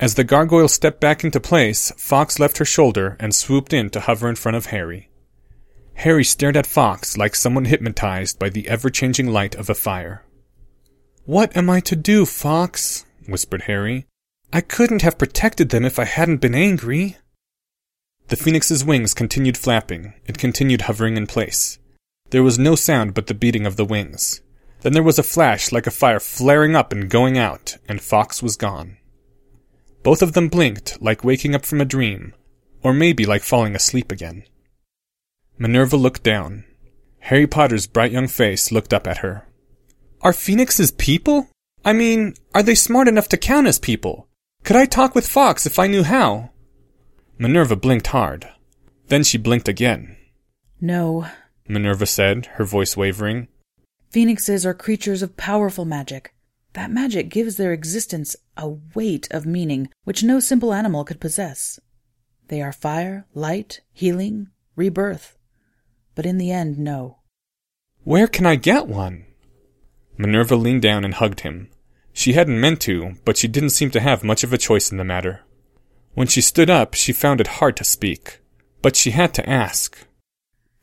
As 0.00 0.16
the 0.16 0.24
gargoyle 0.24 0.66
stepped 0.66 1.00
back 1.00 1.22
into 1.22 1.38
place, 1.38 1.92
Fawkes 1.96 2.40
left 2.40 2.58
her 2.58 2.64
shoulder 2.64 3.16
and 3.20 3.32
swooped 3.32 3.72
in 3.72 3.88
to 3.90 4.00
hover 4.00 4.28
in 4.28 4.34
front 4.34 4.56
of 4.56 4.66
Harry. 4.66 5.08
Harry 5.94 6.24
stared 6.24 6.56
at 6.56 6.66
Fawkes 6.66 7.16
like 7.16 7.36
someone 7.36 7.66
hypnotized 7.66 8.40
by 8.40 8.50
the 8.50 8.68
ever 8.68 8.90
changing 8.90 9.28
light 9.28 9.54
of 9.54 9.70
a 9.70 9.74
fire. 9.74 10.24
What 11.24 11.56
am 11.56 11.70
I 11.70 11.78
to 11.80 11.94
do, 11.94 12.26
Fawkes? 12.26 13.06
whispered 13.28 13.62
Harry. 13.62 14.06
I 14.52 14.62
couldn't 14.62 15.02
have 15.02 15.16
protected 15.16 15.68
them 15.68 15.84
if 15.84 16.00
I 16.00 16.04
hadn't 16.04 16.38
been 16.38 16.56
angry. 16.56 17.18
The 18.28 18.36
phoenix's 18.36 18.84
wings 18.84 19.14
continued 19.14 19.56
flapping, 19.56 20.14
it 20.26 20.38
continued 20.38 20.82
hovering 20.82 21.16
in 21.16 21.28
place. 21.28 21.78
There 22.30 22.42
was 22.42 22.58
no 22.58 22.74
sound 22.74 23.14
but 23.14 23.26
the 23.26 23.34
beating 23.34 23.66
of 23.66 23.76
the 23.76 23.84
wings. 23.84 24.40
Then 24.80 24.92
there 24.92 25.02
was 25.02 25.18
a 25.18 25.22
flash 25.22 25.72
like 25.72 25.86
a 25.86 25.90
fire 25.90 26.20
flaring 26.20 26.76
up 26.76 26.92
and 26.92 27.08
going 27.08 27.38
out, 27.38 27.76
and 27.88 28.00
Fawkes 28.00 28.42
was 28.42 28.56
gone. 28.56 28.98
Both 30.02 30.22
of 30.22 30.32
them 30.32 30.48
blinked, 30.48 31.00
like 31.00 31.24
waking 31.24 31.54
up 31.54 31.64
from 31.64 31.80
a 31.80 31.84
dream, 31.84 32.34
or 32.82 32.92
maybe 32.92 33.26
like 33.26 33.42
falling 33.42 33.74
asleep 33.74 34.12
again. 34.12 34.44
Minerva 35.58 35.96
looked 35.96 36.22
down. 36.22 36.64
Harry 37.20 37.46
Potter's 37.46 37.86
bright 37.86 38.12
young 38.12 38.28
face 38.28 38.70
looked 38.70 38.92
up 38.92 39.06
at 39.06 39.18
her. 39.18 39.48
Are 40.20 40.32
phoenixes 40.32 40.90
people? 40.92 41.48
I 41.84 41.92
mean, 41.92 42.34
are 42.54 42.62
they 42.62 42.74
smart 42.74 43.08
enough 43.08 43.28
to 43.28 43.36
count 43.36 43.66
as 43.66 43.78
people? 43.78 44.28
Could 44.64 44.76
I 44.76 44.86
talk 44.86 45.14
with 45.14 45.26
Fawkes 45.28 45.66
if 45.66 45.78
I 45.78 45.86
knew 45.86 46.02
how? 46.02 46.50
Minerva 47.38 47.76
blinked 47.76 48.08
hard. 48.08 48.48
Then 49.08 49.24
she 49.24 49.38
blinked 49.38 49.68
again. 49.68 50.16
No, 50.80 51.26
Minerva 51.68 52.06
said, 52.06 52.46
her 52.54 52.64
voice 52.64 52.96
wavering. 52.96 53.48
Phoenixes 54.10 54.64
are 54.64 54.74
creatures 54.74 55.22
of 55.22 55.36
powerful 55.36 55.84
magic. 55.84 56.32
That 56.74 56.90
magic 56.90 57.28
gives 57.28 57.56
their 57.56 57.72
existence 57.72 58.36
a 58.56 58.68
weight 58.94 59.28
of 59.30 59.46
meaning 59.46 59.88
which 60.04 60.22
no 60.22 60.40
simple 60.40 60.72
animal 60.72 61.04
could 61.04 61.20
possess. 61.20 61.80
They 62.48 62.62
are 62.62 62.72
fire, 62.72 63.26
light, 63.34 63.80
healing, 63.92 64.48
rebirth. 64.76 65.36
But 66.14 66.26
in 66.26 66.38
the 66.38 66.52
end, 66.52 66.78
no. 66.78 67.18
Where 68.04 68.28
can 68.28 68.46
I 68.46 68.56
get 68.56 68.86
one? 68.86 69.24
Minerva 70.16 70.54
leaned 70.54 70.82
down 70.82 71.04
and 71.04 71.14
hugged 71.14 71.40
him. 71.40 71.68
She 72.12 72.34
hadn't 72.34 72.60
meant 72.60 72.80
to, 72.82 73.16
but 73.24 73.36
she 73.36 73.48
didn't 73.48 73.70
seem 73.70 73.90
to 73.90 74.00
have 74.00 74.24
much 74.24 74.44
of 74.44 74.52
a 74.52 74.58
choice 74.58 74.90
in 74.90 74.96
the 74.96 75.04
matter. 75.04 75.42
When 76.14 76.26
she 76.26 76.40
stood 76.40 76.70
up, 76.70 76.94
she 76.94 77.12
found 77.12 77.40
it 77.40 77.58
hard 77.58 77.76
to 77.76 77.84
speak. 77.84 78.40
But 78.80 78.96
she 78.96 79.10
had 79.10 79.34
to 79.34 79.48
ask. 79.48 80.06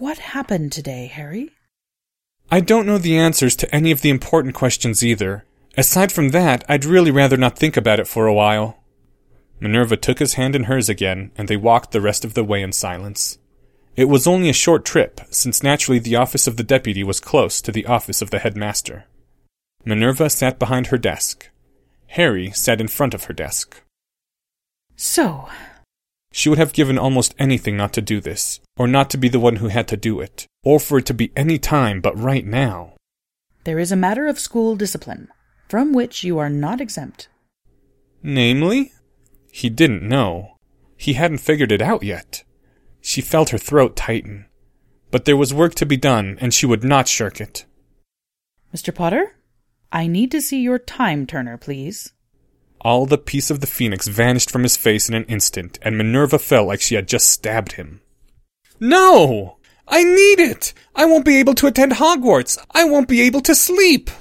What 0.03 0.19
happened 0.19 0.73
today, 0.73 1.05
Harry? 1.05 1.51
I 2.51 2.59
don't 2.59 2.85
know 2.85 2.97
the 2.97 3.17
answers 3.17 3.55
to 3.55 3.73
any 3.73 3.89
of 3.89 4.01
the 4.01 4.09
important 4.09 4.53
questions 4.53 5.01
either. 5.01 5.45
Aside 5.77 6.11
from 6.11 6.31
that, 6.31 6.65
I'd 6.67 6.83
really 6.83 7.09
rather 7.09 7.37
not 7.37 7.57
think 7.57 7.77
about 7.77 8.01
it 8.01 8.07
for 8.09 8.27
a 8.27 8.33
while. 8.33 8.83
Minerva 9.61 9.95
took 9.95 10.19
his 10.19 10.33
hand 10.33 10.57
in 10.57 10.65
hers 10.65 10.89
again, 10.89 11.31
and 11.37 11.47
they 11.47 11.55
walked 11.55 11.91
the 11.91 12.01
rest 12.01 12.25
of 12.25 12.33
the 12.33 12.43
way 12.43 12.61
in 12.61 12.73
silence. 12.73 13.37
It 13.95 14.09
was 14.09 14.27
only 14.27 14.49
a 14.49 14.53
short 14.53 14.83
trip, 14.83 15.21
since 15.29 15.63
naturally 15.63 15.99
the 15.99 16.17
office 16.17 16.47
of 16.47 16.57
the 16.57 16.63
deputy 16.63 17.05
was 17.05 17.21
close 17.21 17.61
to 17.61 17.71
the 17.71 17.85
office 17.85 18.21
of 18.21 18.29
the 18.29 18.39
headmaster. 18.39 19.05
Minerva 19.85 20.29
sat 20.29 20.59
behind 20.59 20.87
her 20.87 20.97
desk. 20.97 21.49
Harry 22.07 22.51
sat 22.51 22.81
in 22.81 22.89
front 22.89 23.13
of 23.13 23.23
her 23.23 23.33
desk. 23.33 23.81
So, 24.97 25.47
She 26.35 26.49
would 26.49 26.57
have 26.57 26.73
given 26.73 26.97
almost 26.97 27.35
anything 27.37 27.77
not 27.77 27.93
to 27.93 28.01
do 28.01 28.19
this, 28.19 28.59
or 28.75 28.87
not 28.87 29.11
to 29.11 29.17
be 29.17 29.29
the 29.29 29.39
one 29.39 29.57
who 29.57 29.67
had 29.67 29.87
to 29.89 29.95
do 29.95 30.19
it, 30.19 30.47
or 30.63 30.79
for 30.79 30.97
it 30.97 31.05
to 31.05 31.13
be 31.13 31.31
any 31.35 31.59
time 31.59 32.01
but 32.01 32.17
right 32.17 32.43
now. 32.45 32.95
there 33.65 33.77
is 33.77 33.91
a 33.91 33.95
matter 33.95 34.25
of 34.25 34.39
school 34.39 34.75
discipline, 34.75 35.27
from 35.69 35.93
which 35.93 36.23
you 36.23 36.39
are 36.39 36.49
not 36.49 36.81
exempt. 36.81 37.29
Namely? 38.23 38.91
He 39.51 39.69
didn't 39.69 40.01
know. 40.01 40.57
He 40.97 41.13
hadn't 41.13 41.37
figured 41.37 41.71
it 41.71 41.83
out 41.83 42.01
yet. 42.01 42.43
She 42.99 43.21
felt 43.21 43.49
her 43.51 43.59
throat 43.59 43.95
tighten. 43.95 44.47
But 45.11 45.25
there 45.25 45.37
was 45.37 45.53
work 45.53 45.75
to 45.75 45.85
be 45.85 45.97
done, 45.97 46.37
and 46.41 46.51
she 46.51 46.65
would 46.65 46.83
not 46.83 47.07
shirk 47.07 47.39
it. 47.39 47.65
Mr. 48.75 48.93
Potter, 48.93 49.35
I 49.91 50.07
need 50.07 50.31
to 50.31 50.41
see 50.41 50.61
your 50.61 50.79
time 50.79 51.27
turner, 51.27 51.57
please. 51.57 52.11
All 52.83 53.05
the 53.05 53.17
peace 53.17 53.49
of 53.49 53.61
the 53.61 53.67
phoenix 53.67 54.07
vanished 54.07 54.51
from 54.51 54.63
his 54.63 54.75
face 54.75 55.07
in 55.07 55.15
an 55.15 55.23
instant, 55.25 55.79
and 55.81 55.97
Minerva 55.97 56.37
felt 56.37 56.67
like 56.67 56.81
she 56.81 56.95
had 56.95 57.07
just 57.07 57.29
stabbed 57.29 57.73
him. 57.73 58.01
No! 58.79 59.57
I 59.87 60.03
need 60.03 60.39
it! 60.39 60.73
I 60.93 61.05
won't 61.05 61.23
be 61.23 61.37
able 61.37 61.55
to 61.55 61.67
attend 61.67 61.93
Hogwarts! 61.93 62.57
I 62.71 62.83
won't 62.83 63.07
be 63.07 63.21
able 63.21 63.41
to 63.41 63.55
sleep! 63.55 64.11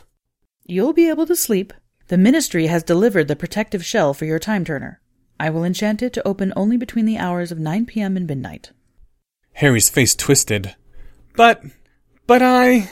You'll 0.64 0.92
be 0.92 1.08
able 1.08 1.26
to 1.26 1.34
sleep. 1.34 1.72
The 2.06 2.16
ministry 2.16 2.68
has 2.68 2.84
delivered 2.84 3.26
the 3.26 3.34
protective 3.34 3.84
shell 3.84 4.14
for 4.14 4.26
your 4.26 4.38
time 4.38 4.64
turner. 4.64 5.00
I 5.40 5.50
will 5.50 5.64
enchant 5.64 6.02
it 6.02 6.12
to 6.12 6.26
open 6.26 6.52
only 6.54 6.76
between 6.76 7.04
the 7.04 7.18
hours 7.18 7.50
of 7.50 7.58
9 7.58 7.86
p.m. 7.86 8.16
and 8.16 8.28
midnight. 8.28 8.70
Harry's 9.54 9.90
face 9.90 10.14
twisted. 10.14 10.76
But, 11.34 11.64
but 12.28 12.42
I. 12.42 12.90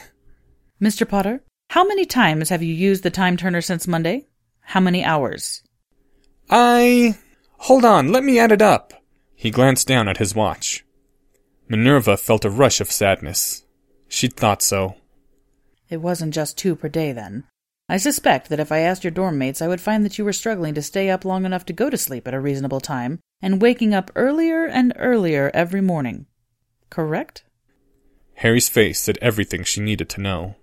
Mr. 0.81 1.07
Potter, 1.07 1.43
how 1.69 1.85
many 1.85 2.05
times 2.05 2.49
have 2.49 2.61
you 2.61 2.73
used 2.73 3.03
the 3.03 3.09
time 3.09 3.37
turner 3.37 3.61
since 3.61 3.87
Monday? 3.87 4.27
How 4.71 4.79
many 4.79 5.03
hours? 5.03 5.63
I. 6.49 7.17
Hold 7.67 7.83
on, 7.83 8.13
let 8.13 8.23
me 8.23 8.39
add 8.39 8.53
it 8.53 8.61
up. 8.61 8.93
He 9.35 9.51
glanced 9.51 9.85
down 9.85 10.07
at 10.07 10.15
his 10.15 10.33
watch. 10.33 10.85
Minerva 11.67 12.15
felt 12.15 12.45
a 12.45 12.49
rush 12.49 12.79
of 12.79 12.89
sadness. 12.89 13.65
She'd 14.07 14.33
thought 14.33 14.61
so. 14.61 14.95
It 15.89 15.97
wasn't 15.97 16.33
just 16.33 16.57
two 16.57 16.77
per 16.77 16.87
day, 16.87 17.11
then. 17.11 17.43
I 17.89 17.97
suspect 17.97 18.47
that 18.47 18.61
if 18.61 18.71
I 18.71 18.79
asked 18.79 19.03
your 19.03 19.11
dorm 19.11 19.37
mates, 19.37 19.61
I 19.61 19.67
would 19.67 19.81
find 19.81 20.05
that 20.05 20.17
you 20.17 20.23
were 20.23 20.31
struggling 20.31 20.73
to 20.75 20.81
stay 20.81 21.09
up 21.09 21.25
long 21.25 21.43
enough 21.43 21.65
to 21.65 21.73
go 21.73 21.89
to 21.89 21.97
sleep 21.97 22.25
at 22.25 22.33
a 22.33 22.39
reasonable 22.39 22.79
time, 22.79 23.19
and 23.41 23.61
waking 23.61 23.93
up 23.93 24.09
earlier 24.15 24.65
and 24.65 24.93
earlier 24.95 25.51
every 25.53 25.81
morning. 25.81 26.27
Correct? 26.89 27.43
Harry's 28.35 28.69
face 28.69 29.01
said 29.01 29.17
everything 29.21 29.65
she 29.65 29.81
needed 29.81 30.07
to 30.11 30.21
know. 30.21 30.55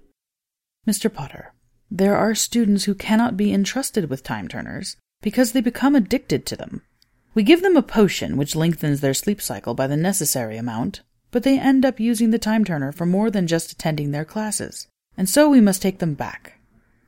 Mr. 0.88 1.12
Potter, 1.12 1.52
there 1.90 2.16
are 2.16 2.34
students 2.34 2.84
who 2.84 2.94
cannot 2.94 3.36
be 3.36 3.52
entrusted 3.52 4.10
with 4.10 4.22
time 4.22 4.46
turners 4.46 4.96
because 5.22 5.52
they 5.52 5.60
become 5.60 5.94
addicted 5.94 6.44
to 6.46 6.56
them. 6.56 6.82
We 7.34 7.42
give 7.42 7.62
them 7.62 7.76
a 7.76 7.82
potion 7.82 8.36
which 8.36 8.56
lengthens 8.56 9.00
their 9.00 9.14
sleep 9.14 9.40
cycle 9.40 9.74
by 9.74 9.86
the 9.86 9.96
necessary 9.96 10.56
amount, 10.56 11.00
but 11.30 11.42
they 11.42 11.58
end 11.58 11.84
up 11.84 12.00
using 12.00 12.30
the 12.30 12.38
time 12.38 12.64
turner 12.64 12.92
for 12.92 13.06
more 13.06 13.30
than 13.30 13.46
just 13.46 13.72
attending 13.72 14.10
their 14.10 14.24
classes, 14.24 14.86
and 15.16 15.28
so 15.28 15.48
we 15.48 15.60
must 15.60 15.80
take 15.80 15.98
them 15.98 16.14
back. 16.14 16.58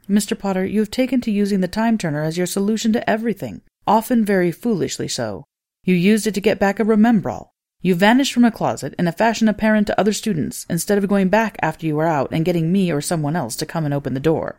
Mr. 0.09 0.39
Potter, 0.39 0.65
you 0.65 0.81
have 0.81 0.91
taken 0.91 1.21
to 1.21 1.31
using 1.31 1.61
the 1.61 1.69
time 1.69 1.97
turner 1.97 2.23
as 2.23 2.37
your 2.37 2.47
solution 2.47 2.93
to 2.93 3.09
everything, 3.09 3.63
often 3.87 4.25
very 4.25 4.51
foolishly 4.51 5.09
so. 5.09 5.45
You 5.85 5.95
used 5.95 6.27
it 6.27 6.35
to 6.35 6.41
get 6.41 6.59
back 6.59 6.81
a 6.81 6.85
remembrall. 6.85 7.51
You 7.81 7.95
vanished 7.95 8.33
from 8.33 8.45
a 8.45 8.51
closet 8.51 8.95
in 8.99 9.09
a 9.09 9.13
fashion 9.13 9.49
apparent 9.49 9.87
to 9.87 9.99
other 9.99 10.13
students, 10.13 10.67
instead 10.69 10.99
of 10.99 11.09
going 11.09 11.29
back 11.29 11.57
after 11.63 11.87
you 11.87 11.97
were 11.97 12.07
out 12.07 12.31
and 12.33 12.45
getting 12.45 12.73
me 12.73 12.91
or 12.91 13.01
someone 13.01 13.37
else 13.37 13.57
to 13.57 13.67
come 13.67 13.85
and 13.85 13.95
open 13.95 14.15
the 14.15 14.21
door. 14.21 14.59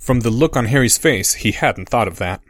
From 0.00 0.20
the 0.20 0.30
look 0.30 0.56
on 0.56 0.64
Harry's 0.64 0.96
face, 0.96 1.34
he 1.34 1.52
hadn't 1.52 1.90
thought 1.90 2.08
of 2.08 2.16
that. 2.16 2.40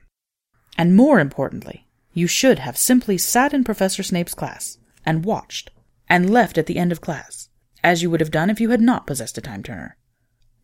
And 0.78 0.96
more 0.96 1.18
importantly, 1.18 1.84
you 2.14 2.28
should 2.28 2.60
have 2.60 2.78
simply 2.78 3.18
sat 3.18 3.52
in 3.52 3.64
Professor 3.64 4.04
Snape's 4.04 4.34
class 4.34 4.78
and 5.04 5.24
watched, 5.24 5.70
and 6.08 6.30
left 6.30 6.56
at 6.56 6.66
the 6.66 6.78
end 6.78 6.92
of 6.92 7.00
class, 7.00 7.48
as 7.82 8.02
you 8.02 8.10
would 8.10 8.20
have 8.20 8.30
done 8.30 8.50
if 8.50 8.60
you 8.60 8.70
had 8.70 8.80
not 8.80 9.06
possessed 9.06 9.36
a 9.36 9.40
time 9.40 9.64
turner. 9.64 9.96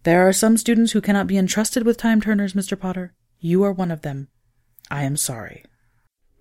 There 0.05 0.27
are 0.29 0.33
some 0.33 0.57
students 0.57 0.93
who 0.93 1.01
cannot 1.01 1.27
be 1.27 1.37
entrusted 1.37 1.85
with 1.85 1.97
time 1.97 2.21
turners, 2.21 2.53
Mr. 2.53 2.79
Potter. 2.79 3.15
You 3.41 3.65
are 3.65 3.73
one 3.73 3.91
of 3.91 4.03
them. 4.03 4.29
I 4.89 5.03
am 5.03 5.17
sorry. 5.17 5.65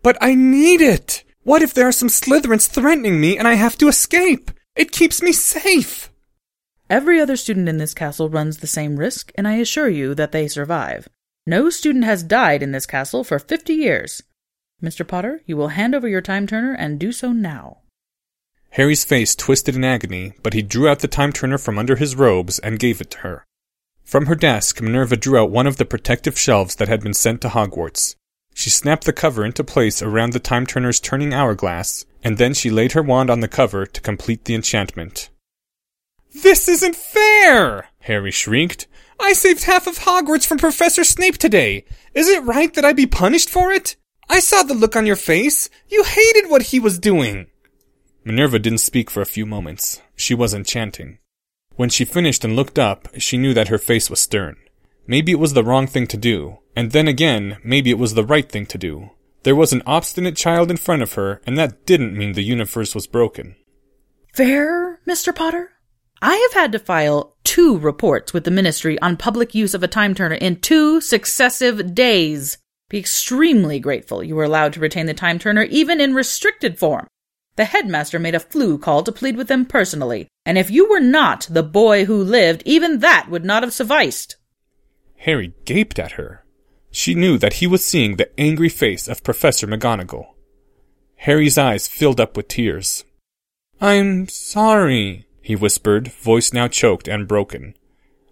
But 0.04 0.18
I 0.22 0.36
need 0.36 0.80
it! 0.80 1.24
What 1.42 1.64
if 1.64 1.74
there 1.74 1.88
are 1.88 1.92
some 1.92 2.10
Slytherins 2.10 2.68
threatening 2.68 3.20
me 3.20 3.38
and 3.38 3.48
I 3.48 3.56
have 3.56 3.78
to 3.80 3.88
escape? 3.88 4.52
It 4.76 4.92
keeps 4.92 5.24
me 5.24 5.32
safe! 5.32 6.12
Every 6.90 7.20
other 7.20 7.36
student 7.36 7.68
in 7.68 7.78
this 7.78 7.96
castle 7.96 8.30
runs 8.30 8.58
the 8.58 8.68
same 8.68 8.98
risk, 8.98 9.32
and 9.36 9.48
I 9.48 9.56
assure 9.56 9.90
you 9.90 10.14
that 10.16 10.32
they 10.32 10.48
survive. 10.48 11.10
No 11.48 11.72
student 11.72 12.06
has 12.06 12.22
died 12.22 12.62
in 12.62 12.72
this 12.72 12.86
castle 12.86 13.24
for 13.24 13.40
fifty 13.40 13.74
years. 13.74 14.22
Mr. 14.84 15.08
Potter, 15.08 15.42
you 15.48 15.58
will 15.58 15.70
hand 15.70 15.96
over 15.96 16.08
your 16.08 16.22
time 16.22 16.46
turner 16.46 16.74
and 16.74 17.00
do 17.00 17.12
so 17.12 17.32
now. 17.32 17.80
Harry's 18.72 19.04
face 19.04 19.36
twisted 19.36 19.76
in 19.76 19.84
agony, 19.84 20.34
but 20.44 20.54
he 20.54 20.62
drew 20.62 20.88
out 20.88 21.00
the 21.00 21.08
time 21.08 21.32
turner 21.32 21.58
from 21.58 21.80
under 21.80 21.96
his 21.96 22.16
robes 22.16 22.60
and 22.60 22.78
gave 22.78 23.02
it 23.02 23.10
to 23.12 23.18
her. 23.20 23.46
From 24.04 24.28
her 24.28 24.36
desk, 24.36 24.80
Minerva 24.80 25.18
drew 25.18 25.40
out 25.40 25.50
one 25.50 25.66
of 25.66 25.78
the 25.78 25.86
protective 25.86 26.38
shelves 26.38 26.76
that 26.76 26.90
had 26.90 27.02
been 27.02 27.14
sent 27.14 27.42
to 27.42 27.50
Hogwarts. 27.50 28.16
She 28.54 28.70
snapped 28.70 29.06
the 29.06 29.14
cover 29.14 29.44
into 29.44 29.64
place 29.64 30.04
around 30.04 30.34
the 30.34 30.40
time 30.40 30.68
turner's 30.68 31.00
turning 31.00 31.34
hourglass, 31.34 32.06
and 32.24 32.38
then 32.38 32.54
she 32.54 32.70
laid 32.70 32.92
her 32.92 33.02
wand 33.02 33.32
on 33.32 33.40
the 33.40 33.48
cover 33.48 33.86
to 33.88 34.02
complete 34.02 34.46
the 34.46 34.54
enchantment. 34.54 35.30
This 36.44 36.68
isn't 36.68 36.98
fair! 36.98 37.88
Harry 38.00 38.32
shrieked. 38.32 38.88
I 39.18 39.32
saved 39.32 39.64
half 39.64 39.88
of 39.88 40.00
Hogwarts 40.00 40.46
from 40.46 40.58
Professor 40.58 41.06
Snape 41.06 41.38
today. 41.38 41.86
Is 42.14 42.28
it 42.28 42.44
right 42.44 42.74
that 42.74 42.84
I 42.84 42.92
be 42.92 43.06
punished 43.06 43.50
for 43.50 43.72
it? 43.72 43.96
I 44.30 44.42
saw 44.42 44.64
the 44.64 44.74
look 44.74 44.98
on 44.98 45.06
your 45.06 45.16
face. 45.16 45.70
You 45.88 46.04
hated 46.04 46.50
what 46.50 46.64
he 46.64 46.80
was 46.80 47.00
doing. 47.00 47.48
Minerva 48.26 48.60
didn't 48.60 48.80
speak 48.80 49.10
for 49.10 49.22
a 49.22 49.26
few 49.26 49.46
moments. 49.46 50.02
She 50.18 50.36
was 50.36 50.54
enchanting. 50.54 51.20
When 51.78 51.90
she 51.90 52.04
finished 52.04 52.44
and 52.44 52.56
looked 52.56 52.78
up, 52.78 53.08
she 53.18 53.38
knew 53.38 53.54
that 53.54 53.70
her 53.70 53.78
face 53.78 54.10
was 54.10 54.20
stern. 54.20 54.58
Maybe 55.08 55.32
it 55.32 55.40
was 55.40 55.54
the 55.54 55.64
wrong 55.64 55.88
thing 55.88 56.08
to 56.08 56.18
do, 56.18 56.60
and 56.76 56.92
then 56.92 57.08
again, 57.08 57.58
maybe 57.64 57.92
it 57.92 58.00
was 58.00 58.14
the 58.14 58.26
right 58.26 58.50
thing 58.50 58.66
to 58.68 58.78
do. 58.78 59.12
There 59.44 59.56
was 59.56 59.72
an 59.72 59.84
obstinate 59.86 60.36
child 60.36 60.70
in 60.70 60.78
front 60.78 61.02
of 61.02 61.14
her, 61.14 61.42
and 61.46 61.58
that 61.58 61.86
didn't 61.86 62.18
mean 62.18 62.34
the 62.34 62.42
universe 62.42 62.94
was 62.94 63.08
broken. 63.08 63.56
Fair, 64.34 65.00
Mr. 65.08 65.34
Potter? 65.34 65.72
I 66.28 66.38
have 66.38 66.54
had 66.60 66.72
to 66.72 66.80
file 66.80 67.36
two 67.44 67.78
reports 67.78 68.34
with 68.34 68.46
the 68.46 68.50
ministry 68.50 68.98
on 69.00 69.16
public 69.16 69.54
use 69.54 69.76
of 69.76 69.84
a 69.84 69.88
time 69.88 70.16
turner 70.16 70.34
in 70.34 70.56
two 70.56 71.00
successive 71.00 71.94
days. 71.94 72.58
Be 72.90 72.98
extremely 72.98 73.80
grateful 73.80 74.24
you 74.24 74.34
were 74.36 74.44
allowed 74.44 74.74
to 74.74 74.80
retain 74.80 75.06
the 75.06 75.14
time 75.14 75.38
turner 75.38 75.62
even 75.62 76.02
in 76.02 76.16
restricted 76.16 76.80
form. 76.80 77.06
The 77.58 77.66
headmaster 77.66 78.18
made 78.18 78.34
a 78.34 78.40
Floo 78.40 78.82
call 78.82 79.04
to 79.04 79.12
plead 79.12 79.38
with 79.38 79.48
them 79.50 79.68
personally, 79.68 80.28
and 80.48 80.58
if 80.58 80.72
you 80.72 80.90
were 80.90 81.00
not 81.00 81.46
the 81.48 81.62
boy 81.62 82.06
who 82.06 82.24
lived, 82.24 82.64
even 82.66 83.02
that 83.02 83.28
would 83.30 83.46
not 83.46 83.62
have 83.62 83.72
sufficed. 83.72 84.36
Harry 85.18 85.54
gaped 85.66 86.00
at 86.00 86.14
her. 86.14 86.44
She 86.90 87.14
knew 87.14 87.38
that 87.38 87.62
he 87.62 87.68
was 87.68 87.86
seeing 87.86 88.16
the 88.16 88.32
angry 88.40 88.70
face 88.70 89.08
of 89.08 89.24
Professor 89.24 89.68
McGonagall. 89.68 90.30
Harry's 91.18 91.60
eyes 91.60 91.88
filled 91.88 92.20
up 92.20 92.36
with 92.36 92.48
tears. 92.48 93.04
I'm 93.80 94.28
sorry, 94.28 95.25
he 95.46 95.56
whispered, 95.56 96.08
voice 96.08 96.52
now 96.54 96.68
choked 96.68 97.08
and 97.08 97.28
broken. 97.28 97.76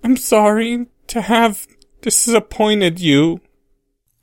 I'm 0.04 0.18
sorry 0.18 0.88
to 1.06 1.22
have 1.22 1.68
disappointed 2.02 3.00
you, 3.00 3.40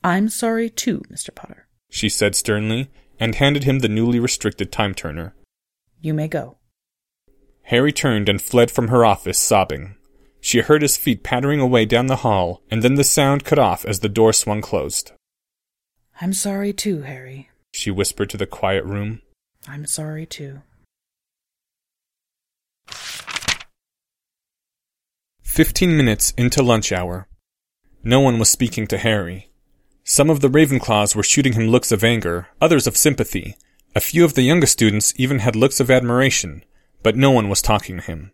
I'm 0.02 0.28
sorry 0.28 0.68
too, 0.68 1.02
Mr. 1.08 1.32
Potter. 1.32 1.68
she 1.88 2.08
said 2.08 2.34
sternly, 2.34 2.90
and 3.20 3.36
handed 3.36 3.62
him 3.62 3.78
the 3.78 3.88
newly 3.88 4.18
restricted 4.18 4.72
time 4.72 4.94
turner. 4.94 5.36
You 6.00 6.14
may 6.14 6.26
go. 6.26 6.56
Harry 7.64 7.92
turned 7.92 8.28
and 8.28 8.42
fled 8.42 8.72
from 8.72 8.88
her 8.88 9.04
office, 9.04 9.38
sobbing. 9.38 9.94
She 10.40 10.58
heard 10.60 10.82
his 10.82 10.96
feet 10.96 11.22
pattering 11.22 11.60
away 11.60 11.84
down 11.84 12.08
the 12.08 12.24
hall, 12.26 12.60
and 12.72 12.82
then 12.82 12.96
the 12.96 13.04
sound 13.04 13.44
cut 13.44 13.58
off 13.60 13.84
as 13.84 14.00
the 14.00 14.08
door 14.08 14.32
swung 14.32 14.62
closed. 14.62 15.12
I'm 16.20 16.32
sorry 16.32 16.72
too, 16.72 17.02
Harry. 17.02 17.50
She 17.72 17.92
whispered 17.92 18.30
to 18.30 18.36
the 18.36 18.46
quiet 18.46 18.84
room. 18.84 19.22
I'm 19.68 19.86
sorry 19.86 20.26
too. 20.26 20.62
Fifteen 25.52 25.96
minutes 25.96 26.32
into 26.38 26.62
lunch 26.62 26.92
hour. 26.92 27.26
No 28.04 28.20
one 28.20 28.38
was 28.38 28.48
speaking 28.48 28.86
to 28.86 28.96
Harry. 28.96 29.50
Some 30.04 30.30
of 30.30 30.38
the 30.38 30.48
Ravenclaws 30.48 31.16
were 31.16 31.24
shooting 31.24 31.54
him 31.54 31.66
looks 31.66 31.90
of 31.90 32.04
anger, 32.04 32.46
others 32.60 32.86
of 32.86 32.96
sympathy. 32.96 33.56
A 33.96 34.00
few 34.00 34.24
of 34.24 34.34
the 34.34 34.42
younger 34.42 34.68
students 34.68 35.12
even 35.16 35.40
had 35.40 35.56
looks 35.56 35.80
of 35.80 35.90
admiration, 35.90 36.64
but 37.02 37.16
no 37.16 37.32
one 37.32 37.48
was 37.48 37.60
talking 37.60 37.96
to 37.96 38.02
him. 38.02 38.30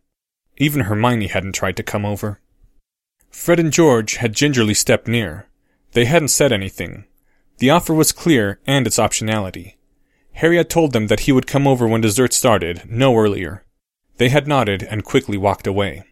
Even 0.59 0.83
Hermione 0.83 1.29
hadn't 1.29 1.55
tried 1.55 1.79
to 1.79 1.83
come 1.83 2.05
over. 2.05 2.43
Fred 3.31 3.59
and 3.59 3.73
George 3.73 4.17
had 4.17 4.35
gingerly 4.35 4.75
stepped 4.75 5.09
near. 5.09 5.49
They 5.93 6.05
hadn't 6.05 6.29
said 6.29 6.53
anything. 6.53 7.07
The 7.61 7.71
offer 7.71 7.95
was 7.95 8.13
clear 8.13 8.61
and 8.67 8.87
its 8.87 8.99
optionality. 8.99 9.77
Harry 10.35 10.59
had 10.59 10.69
told 10.69 10.93
them 10.93 11.07
that 11.07 11.21
he 11.21 11.33
would 11.33 11.47
come 11.47 11.67
over 11.67 11.89
when 11.89 12.03
dessert 12.03 12.35
started, 12.35 12.83
no 12.87 13.17
earlier. 13.17 13.65
They 14.19 14.29
had 14.29 14.47
nodded 14.47 14.83
and 14.83 15.03
quickly 15.03 15.39
walked 15.39 15.67
away. 15.67 16.05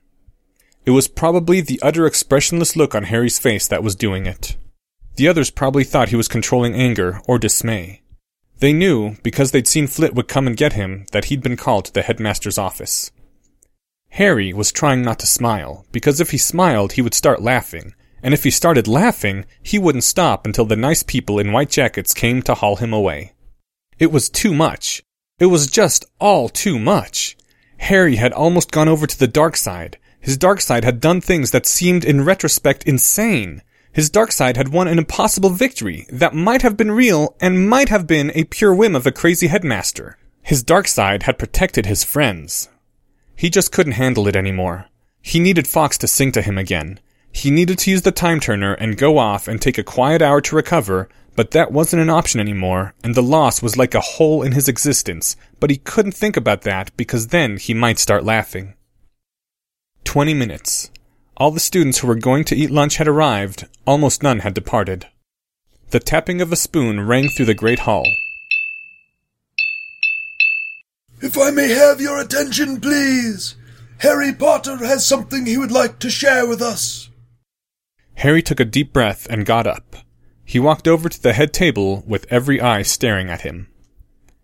It 0.84 0.90
was 0.90 1.08
probably 1.08 1.60
the 1.60 1.80
utter 1.82 2.06
expressionless 2.06 2.76
look 2.76 2.94
on 2.94 3.04
Harry's 3.04 3.38
face 3.38 3.66
that 3.68 3.82
was 3.82 3.94
doing 3.94 4.26
it. 4.26 4.56
The 5.16 5.28
others 5.28 5.50
probably 5.50 5.84
thought 5.84 6.10
he 6.10 6.16
was 6.16 6.28
controlling 6.28 6.74
anger 6.74 7.20
or 7.26 7.38
dismay. 7.38 8.02
They 8.58 8.72
knew, 8.72 9.16
because 9.22 9.50
they'd 9.50 9.68
seen 9.68 9.86
Flitwick 9.86 10.28
come 10.28 10.46
and 10.46 10.56
get 10.56 10.74
him, 10.74 11.06
that 11.12 11.26
he'd 11.26 11.42
been 11.42 11.56
called 11.56 11.86
to 11.86 11.92
the 11.92 12.02
headmaster's 12.02 12.58
office. 12.58 13.10
Harry 14.10 14.52
was 14.52 14.70
trying 14.70 15.02
not 15.02 15.18
to 15.20 15.26
smile, 15.26 15.86
because 15.90 16.20
if 16.20 16.30
he 16.30 16.38
smiled, 16.38 16.92
he 16.92 17.02
would 17.02 17.14
start 17.14 17.42
laughing, 17.42 17.94
and 18.22 18.32
if 18.32 18.44
he 18.44 18.50
started 18.50 18.86
laughing, 18.86 19.44
he 19.62 19.78
wouldn't 19.78 20.04
stop 20.04 20.46
until 20.46 20.64
the 20.64 20.76
nice 20.76 21.02
people 21.02 21.38
in 21.38 21.52
white 21.52 21.70
jackets 21.70 22.14
came 22.14 22.42
to 22.42 22.54
haul 22.54 22.76
him 22.76 22.92
away. 22.92 23.32
It 23.98 24.12
was 24.12 24.28
too 24.28 24.54
much. 24.54 25.02
It 25.38 25.46
was 25.46 25.66
just 25.66 26.04
all 26.20 26.48
too 26.48 26.78
much. 26.78 27.36
Harry 27.78 28.16
had 28.16 28.32
almost 28.32 28.70
gone 28.70 28.88
over 28.88 29.06
to 29.06 29.18
the 29.18 29.26
dark 29.26 29.56
side. 29.56 29.98
His 30.24 30.38
dark 30.38 30.62
side 30.62 30.84
had 30.84 31.02
done 31.02 31.20
things 31.20 31.50
that 31.50 31.66
seemed 31.66 32.02
in 32.02 32.24
retrospect 32.24 32.84
insane. 32.84 33.60
His 33.92 34.08
dark 34.08 34.32
side 34.32 34.56
had 34.56 34.70
won 34.70 34.88
an 34.88 34.96
impossible 34.96 35.50
victory 35.50 36.06
that 36.08 36.32
might 36.32 36.62
have 36.62 36.78
been 36.78 36.90
real 36.90 37.36
and 37.42 37.68
might 37.68 37.90
have 37.90 38.06
been 38.06 38.32
a 38.34 38.44
pure 38.44 38.74
whim 38.74 38.96
of 38.96 39.06
a 39.06 39.12
crazy 39.12 39.48
headmaster. 39.48 40.16
His 40.40 40.62
dark 40.62 40.88
side 40.88 41.24
had 41.24 41.38
protected 41.38 41.84
his 41.84 42.04
friends. 42.04 42.70
He 43.36 43.50
just 43.50 43.70
couldn't 43.70 44.00
handle 44.00 44.26
it 44.26 44.34
anymore. 44.34 44.86
He 45.20 45.40
needed 45.40 45.68
Fawkes 45.68 45.98
to 45.98 46.08
sing 46.08 46.32
to 46.32 46.40
him 46.40 46.56
again. 46.56 47.00
He 47.30 47.50
needed 47.50 47.78
to 47.80 47.90
use 47.90 48.00
the 48.00 48.10
time 48.10 48.40
turner 48.40 48.72
and 48.72 48.96
go 48.96 49.18
off 49.18 49.46
and 49.46 49.60
take 49.60 49.76
a 49.76 49.84
quiet 49.84 50.22
hour 50.22 50.40
to 50.40 50.56
recover, 50.56 51.10
but 51.36 51.50
that 51.50 51.70
wasn't 51.70 52.00
an 52.00 52.08
option 52.08 52.40
anymore, 52.40 52.94
and 53.04 53.14
the 53.14 53.22
loss 53.22 53.60
was 53.60 53.76
like 53.76 53.94
a 53.94 54.00
hole 54.00 54.42
in 54.42 54.52
his 54.52 54.68
existence, 54.68 55.36
but 55.60 55.68
he 55.68 55.76
couldn't 55.76 56.12
think 56.12 56.38
about 56.38 56.62
that 56.62 56.96
because 56.96 57.26
then 57.26 57.58
he 57.58 57.74
might 57.74 57.98
start 57.98 58.24
laughing. 58.24 58.72
Twenty 60.04 60.34
minutes. 60.34 60.90
All 61.36 61.50
the 61.50 61.58
students 61.58 61.98
who 61.98 62.06
were 62.06 62.14
going 62.14 62.44
to 62.44 62.54
eat 62.54 62.70
lunch 62.70 62.98
had 62.98 63.08
arrived, 63.08 63.66
almost 63.84 64.22
none 64.22 64.40
had 64.40 64.54
departed. 64.54 65.08
The 65.90 65.98
tapping 65.98 66.40
of 66.40 66.52
a 66.52 66.56
spoon 66.56 67.00
rang 67.00 67.28
through 67.28 67.46
the 67.46 67.54
great 67.54 67.80
hall. 67.80 68.04
If 71.20 71.36
I 71.36 71.50
may 71.50 71.70
have 71.70 72.00
your 72.00 72.20
attention, 72.20 72.80
please. 72.80 73.56
Harry 73.98 74.32
Potter 74.32 74.76
has 74.76 75.04
something 75.04 75.46
he 75.46 75.58
would 75.58 75.72
like 75.72 75.98
to 76.00 76.10
share 76.10 76.46
with 76.46 76.62
us. 76.62 77.08
Harry 78.16 78.42
took 78.42 78.60
a 78.60 78.64
deep 78.64 78.92
breath 78.92 79.26
and 79.28 79.46
got 79.46 79.66
up. 79.66 79.96
He 80.44 80.60
walked 80.60 80.86
over 80.86 81.08
to 81.08 81.22
the 81.22 81.32
head 81.32 81.52
table 81.52 82.04
with 82.06 82.30
every 82.30 82.60
eye 82.60 82.82
staring 82.82 83.30
at 83.30 83.40
him. 83.40 83.68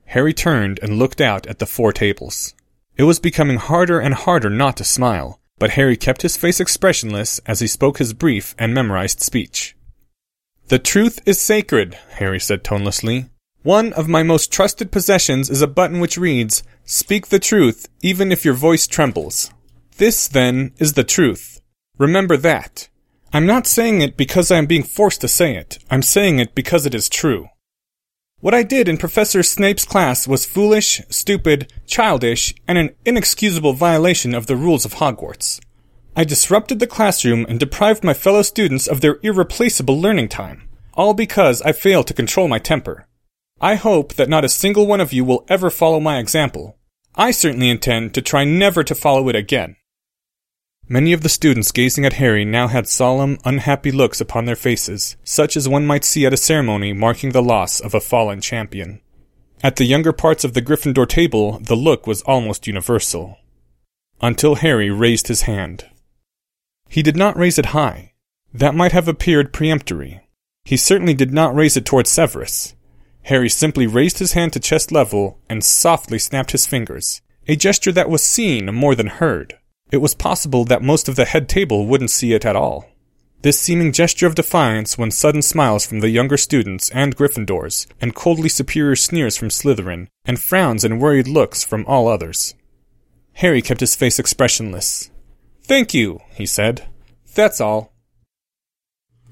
Harry 0.07 0.33
turned 0.33 0.81
and 0.83 0.99
looked 0.99 1.21
out 1.21 1.47
at 1.47 1.59
the 1.59 1.67
four 1.67 1.93
tables. 1.93 2.55
It 2.97 3.05
was 3.05 3.21
becoming 3.21 3.59
harder 3.59 4.01
and 4.01 4.15
harder 4.15 4.51
not 4.51 4.77
to 4.79 4.85
smile 4.85 5.40
but 5.61 5.73
Harry 5.73 5.97
kept 5.97 6.23
his 6.23 6.37
face 6.37 6.59
expressionless 6.59 7.39
as 7.47 7.61
he 7.61 7.69
spoke 7.69 7.99
his 7.99 8.15
brief 8.15 8.57
and 8.59 8.75
memorized 8.75 9.21
speech. 9.21 9.77
The 10.69 10.81
truth 10.81 11.21
is 11.27 11.39
sacred, 11.39 11.95
Harry 12.15 12.41
said 12.41 12.65
tonelessly. 12.65 13.27
One 13.63 13.93
of 13.93 14.09
my 14.09 14.23
most 14.23 14.51
trusted 14.51 14.91
possessions 14.91 15.51
is 15.51 15.61
a 15.61 15.69
button 15.69 16.01
which 16.01 16.17
reads, 16.17 16.63
Speak 16.85 17.27
the 17.27 17.39
truth, 17.39 17.89
even 18.01 18.33
if 18.33 18.45
your 18.45 18.55
voice 18.55 18.87
trembles. 18.87 19.53
This, 19.99 20.27
then, 20.27 20.73
is 20.79 20.95
the 20.95 21.05
truth. 21.05 21.61
Remember 21.99 22.39
that. 22.39 22.89
I'm 23.35 23.45
not 23.45 23.67
saying 23.67 24.01
it 24.01 24.17
because 24.17 24.51
I 24.51 24.57
am 24.57 24.67
being 24.67 24.83
forced 24.83 25.21
to 25.21 25.29
say 25.29 25.57
it. 25.57 25.79
I'm 25.91 26.03
saying 26.03 26.39
it 26.39 26.55
because 26.55 26.87
it 26.87 26.95
is 26.95 27.11
true. 27.11 27.49
What 28.41 28.55
I 28.55 28.63
did 28.63 28.89
in 28.89 28.97
Professor 28.97 29.43
Snape's 29.43 29.85
class 29.85 30.27
was 30.27 30.47
foolish, 30.47 31.03
stupid, 31.11 31.71
childish, 31.87 32.55
and 32.67 32.79
an 32.79 32.95
inexcusable 33.05 33.75
violation 33.75 34.35
of 34.35 34.47
the 34.47 34.57
rules 34.57 34.87
of 34.87 34.95
Hogwarts. 34.95 35.61
I 36.17 36.25
disrupted 36.25 36.79
the 36.79 36.87
classroom 36.87 37.45
and 37.51 37.61
deprived 37.61 38.03
my 38.03 38.15
fellow 38.15 38.41
students 38.41 38.87
of 38.87 39.03
their 39.03 39.19
irreplaceable 39.23 40.01
learning 40.01 40.31
time, 40.31 40.71
all 40.95 41.13
because 41.13 41.61
I 41.63 41.73
failed 41.73 42.07
to 42.07 42.15
control 42.15 42.49
my 42.49 42.59
temper. 42.59 43.07
I 43.61 43.75
hope 43.75 44.15
that 44.15 44.31
not 44.31 44.45
a 44.45 44.49
single 44.49 44.87
one 44.87 45.03
of 45.03 45.13
you 45.13 45.23
will 45.23 45.45
ever 45.51 45.69
follow 45.69 46.01
my 46.01 46.19
example. 46.19 46.79
I 47.15 47.33
certainly 47.33 47.69
intend 47.69 48.15
to 48.15 48.23
try 48.23 48.45
never 48.45 48.83
to 48.85 48.95
follow 48.95 49.29
it 49.29 49.37
again. 49.37 49.77
Many 50.93 51.13
of 51.13 51.21
the 51.21 51.29
students 51.29 51.71
gazing 51.71 52.05
at 52.05 52.15
Harry 52.15 52.45
now 52.45 52.67
had 52.67 52.89
solemn, 52.89 53.39
unhappy 53.45 53.93
looks 53.93 54.21
upon 54.21 54.45
their 54.45 54.57
faces, 54.57 55.17
such 55.23 55.57
as 55.57 55.69
one 55.69 55.87
might 55.87 56.05
see 56.05 56.27
at 56.27 56.33
a 56.33 56.37
ceremony 56.37 56.93
marking 56.93 57.31
the 57.31 57.41
loss 57.41 57.79
of 57.79 57.95
a 57.95 58.01
fallen 58.01 58.41
champion. 58.41 59.01
At 59.63 59.77
the 59.77 59.85
younger 59.85 60.13
parts 60.13 60.43
of 60.43 60.53
the 60.53 60.61
Gryffindor 60.61 61.09
table, 61.09 61.61
the 61.61 61.77
look 61.77 62.09
was 62.09 62.23
almost 62.23 62.67
universal. 62.67 63.39
Until 64.21 64.57
Harry 64.57 64.91
raised 64.91 65.29
his 65.29 65.43
hand. 65.43 65.87
He 66.89 67.05
did 67.05 67.17
not 67.17 67.39
raise 67.39 67.57
it 67.57 67.67
high. 67.67 68.15
That 68.53 68.75
might 68.75 68.91
have 68.91 69.07
appeared 69.07 69.53
peremptory. 69.53 70.27
He 70.65 70.77
certainly 70.77 71.15
did 71.15 71.33
not 71.33 71.55
raise 71.55 71.77
it 71.77 71.85
towards 71.85 72.11
Severus. 72.11 72.75
Harry 73.23 73.49
simply 73.49 73.87
raised 73.87 74.19
his 74.19 74.33
hand 74.33 74.55
to 74.55 74.59
chest 74.59 74.91
level 74.91 75.39
and 75.49 75.63
softly 75.63 76.19
snapped 76.19 76.51
his 76.51 76.67
fingers, 76.67 77.23
a 77.47 77.55
gesture 77.55 77.93
that 77.93 78.11
was 78.11 78.25
seen 78.25 78.75
more 78.75 78.97
than 78.97 79.07
heard. 79.07 79.57
It 79.91 79.99
was 79.99 80.15
possible 80.15 80.65
that 80.67 80.83
most 80.83 81.09
of 81.09 81.17
the 81.17 81.25
head 81.25 81.49
table 81.49 81.87
wouldn't 81.87 82.11
see 82.11 82.33
it 82.33 82.45
at 82.45 82.57
all. 82.57 82.87
This 83.43 83.59
seeming 83.59 83.93
gesture 83.93 84.27
of 84.27 84.35
defiance 84.35 84.99
won 84.99 85.11
sudden 85.11 85.41
smiles 85.41 85.87
from 85.87 86.01
the 86.01 86.11
younger 86.11 86.37
students 86.37 86.91
and 86.91 87.17
Gryffindors, 87.17 87.87
and 88.01 88.15
coldly 88.15 88.51
superior 88.51 88.97
sneers 88.97 89.37
from 89.37 89.49
Slytherin, 89.49 90.09
and 90.27 90.39
frowns 90.39 90.85
and 90.85 91.01
worried 91.01 91.27
looks 91.27 91.65
from 91.65 91.87
all 91.87 92.07
others. 92.07 92.55
Harry 93.35 93.63
kept 93.63 93.81
his 93.81 93.97
face 93.97 94.19
expressionless. 94.19 95.11
Thank 95.63 95.95
you, 95.95 96.21
he 96.35 96.45
said. 96.45 96.87
That's 97.35 97.61
all. 97.61 97.95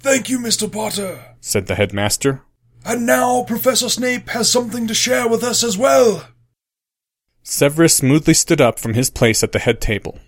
Thank 0.00 0.30
you, 0.30 0.38
Mr. 0.38 0.72
Potter, 0.72 1.36
said 1.40 1.66
the 1.66 1.74
headmaster. 1.74 2.42
And 2.84 3.04
now 3.04 3.42
Professor 3.42 3.90
Snape 3.90 4.30
has 4.30 4.50
something 4.50 4.86
to 4.86 4.94
share 4.94 5.28
with 5.28 5.44
us 5.44 5.62
as 5.62 5.76
well. 5.76 6.28
Severus 7.42 7.96
smoothly 7.96 8.34
stood 8.34 8.60
up 8.60 8.78
from 8.78 8.94
his 8.94 9.10
place 9.10 9.42
at 9.42 9.52
the 9.52 9.58
head 9.58 9.80
table. 9.80 10.18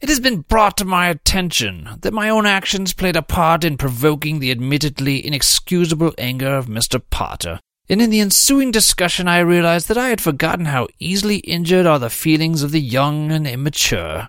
It 0.00 0.08
has 0.08 0.20
been 0.20 0.40
brought 0.40 0.78
to 0.78 0.86
my 0.86 1.08
attention 1.08 1.86
that 2.00 2.14
my 2.14 2.30
own 2.30 2.46
actions 2.46 2.94
played 2.94 3.16
a 3.16 3.22
part 3.22 3.64
in 3.64 3.76
provoking 3.76 4.38
the 4.38 4.50
admittedly 4.50 5.24
inexcusable 5.24 6.14
anger 6.16 6.54
of 6.54 6.68
Mr. 6.68 7.02
Potter, 7.10 7.60
and 7.86 8.00
in 8.00 8.08
the 8.08 8.20
ensuing 8.20 8.70
discussion 8.70 9.28
I 9.28 9.40
realized 9.40 9.88
that 9.88 9.98
I 9.98 10.08
had 10.08 10.22
forgotten 10.22 10.64
how 10.64 10.88
easily 10.98 11.38
injured 11.38 11.84
are 11.84 11.98
the 11.98 12.08
feelings 12.08 12.62
of 12.62 12.70
the 12.70 12.80
young 12.80 13.30
and 13.30 13.46
immature. 13.46 14.26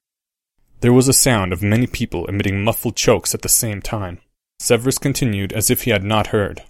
There 0.81 0.91
was 0.91 1.07
a 1.07 1.13
sound 1.13 1.53
of 1.53 1.63
many 1.63 1.87
people 1.87 2.25
emitting 2.25 2.65
muffled 2.65 2.97
chokes 2.97 3.33
at 3.33 3.41
the 3.41 3.49
same 3.49 3.81
time. 3.81 4.19
Severus 4.59 4.97
continued 4.97 5.53
as 5.53 5.69
if 5.69 5.83
he 5.83 5.91
had 5.91 6.03
not 6.03 6.27
heard. 6.27 6.63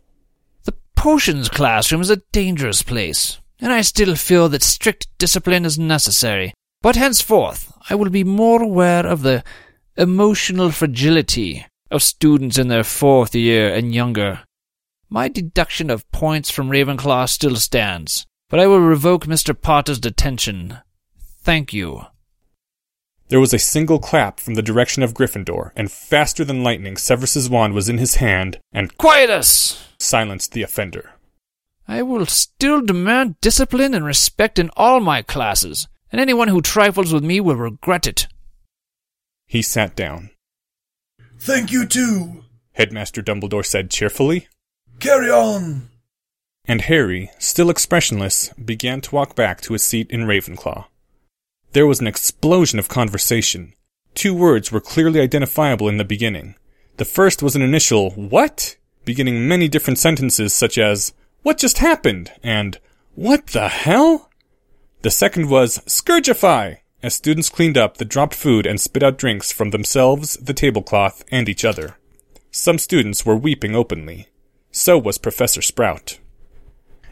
The 0.66 0.76
potions 0.96 1.50
classroom 1.50 2.02
is 2.02 2.12
a 2.12 2.22
dangerous 2.32 2.84
place, 2.84 3.40
and 3.60 3.74
I 3.74 3.82
still 3.82 4.16
feel 4.16 4.48
that 4.50 4.62
strict 4.62 5.08
discipline 5.18 5.66
is 5.66 5.80
necessary. 5.80 6.54
But 6.82 6.96
henceforth, 6.96 7.72
I 7.90 7.96
will 7.96 8.10
be 8.10 8.24
more 8.24 8.62
aware 8.62 9.06
of 9.06 9.22
the 9.22 9.44
emotional 9.98 10.72
fragility 10.72 11.66
of 11.92 12.02
students 12.02 12.58
in 12.58 12.70
their 12.70 12.84
fourth 12.84 13.36
year 13.36 13.74
and 13.74 13.94
younger. 13.94 14.42
My 15.10 15.28
deduction 15.28 15.90
of 15.90 16.10
points 16.12 16.50
from 16.50 16.70
Ravenclaw 16.70 17.30
still 17.30 17.58
stands, 17.58 18.26
but 18.50 18.60
I 18.60 18.68
will 18.68 18.80
revoke 18.80 19.26
Mr. 19.26 19.60
Potter's 19.60 20.00
detention. 20.00 20.78
Thank 21.20 21.74
you. 21.74 22.06
There 23.28 23.40
was 23.40 23.54
a 23.54 23.60
single 23.60 24.00
clap 24.00 24.40
from 24.40 24.56
the 24.56 24.62
direction 24.62 25.04
of 25.04 25.14
Gryffindor, 25.14 25.72
and 25.76 25.92
faster 25.92 26.44
than 26.44 26.64
lightning 26.64 26.98
Severus's 26.98 27.50
wand 27.50 27.74
was 27.74 27.90
in 27.90 27.98
his 27.98 28.16
hand, 28.16 28.60
and 28.74 28.98
Quietus! 28.98 29.88
silenced 30.00 30.54
the 30.54 30.64
offender. 30.64 31.12
I 31.88 32.02
will 32.02 32.26
still 32.26 32.82
demand 32.82 33.40
discipline 33.40 33.94
and 33.94 34.04
respect 34.04 34.60
in 34.60 34.70
all 34.76 35.00
my 35.00 35.22
classes, 35.22 35.88
and 36.12 36.20
anyone 36.20 36.48
who 36.48 36.62
trifles 36.62 37.14
with 37.14 37.24
me 37.24 37.40
will 37.40 37.56
regret 37.56 38.08
it. 38.08 38.28
He 39.48 39.62
sat 39.62 39.96
down. 39.96 40.32
Thank 41.40 41.72
you 41.72 41.86
too. 41.86 42.44
Headmaster 42.74 43.22
Dumbledore 43.22 43.66
said 43.66 43.90
cheerfully. 43.90 44.48
Carry 45.00 45.30
on. 45.30 45.90
And 46.66 46.82
Harry, 46.82 47.32
still 47.40 47.70
expressionless, 47.70 48.50
began 48.54 49.02
to 49.02 49.16
walk 49.16 49.36
back 49.36 49.62
to 49.62 49.74
his 49.74 49.84
seat 49.84 50.10
in 50.12 50.22
Ravenclaw. 50.22 50.86
There 51.74 51.88
was 51.88 52.00
an 52.00 52.08
explosion 52.08 52.80
of 52.80 52.88
conversation. 52.88 53.74
Two 54.14 54.36
words 54.36 54.72
were 54.72 54.82
clearly 54.82 55.20
identifiable 55.20 55.88
in 55.90 55.98
the 55.98 56.06
beginning. 56.06 56.56
The 56.98 57.06
first 57.06 57.42
was 57.42 57.56
an 57.56 57.62
initial 57.62 58.12
what, 58.12 58.76
beginning 59.06 59.48
many 59.48 59.68
different 59.68 59.98
sentences 59.98 60.54
such 60.54 60.78
as 60.78 61.14
what 61.44 61.58
just 61.58 61.80
happened 61.80 62.32
and 62.44 62.78
what 63.16 63.48
the 63.48 63.68
hell? 63.70 64.31
The 65.02 65.10
second 65.10 65.50
was 65.50 65.80
Scourgify, 65.88 66.78
as 67.02 67.16
students 67.16 67.50
cleaned 67.50 67.76
up 67.76 67.98
the 67.98 68.06
dropped 68.06 68.36
food 68.36 68.68
and 68.68 68.80
spit 68.80 69.02
out 69.02 69.18
drinks 69.18 69.52
from 69.52 69.72
themselves, 69.72 70.34
the 70.34 70.54
tablecloth, 70.54 71.24
and 71.32 71.50
each 71.50 71.66
other. 71.66 71.98
Some 72.52 72.78
students 72.78 73.26
were 73.26 73.36
weeping 73.36 73.76
openly. 73.76 74.28
So 74.72 75.00
was 75.00 75.18
Professor 75.18 75.64
Sprout. 75.64 76.20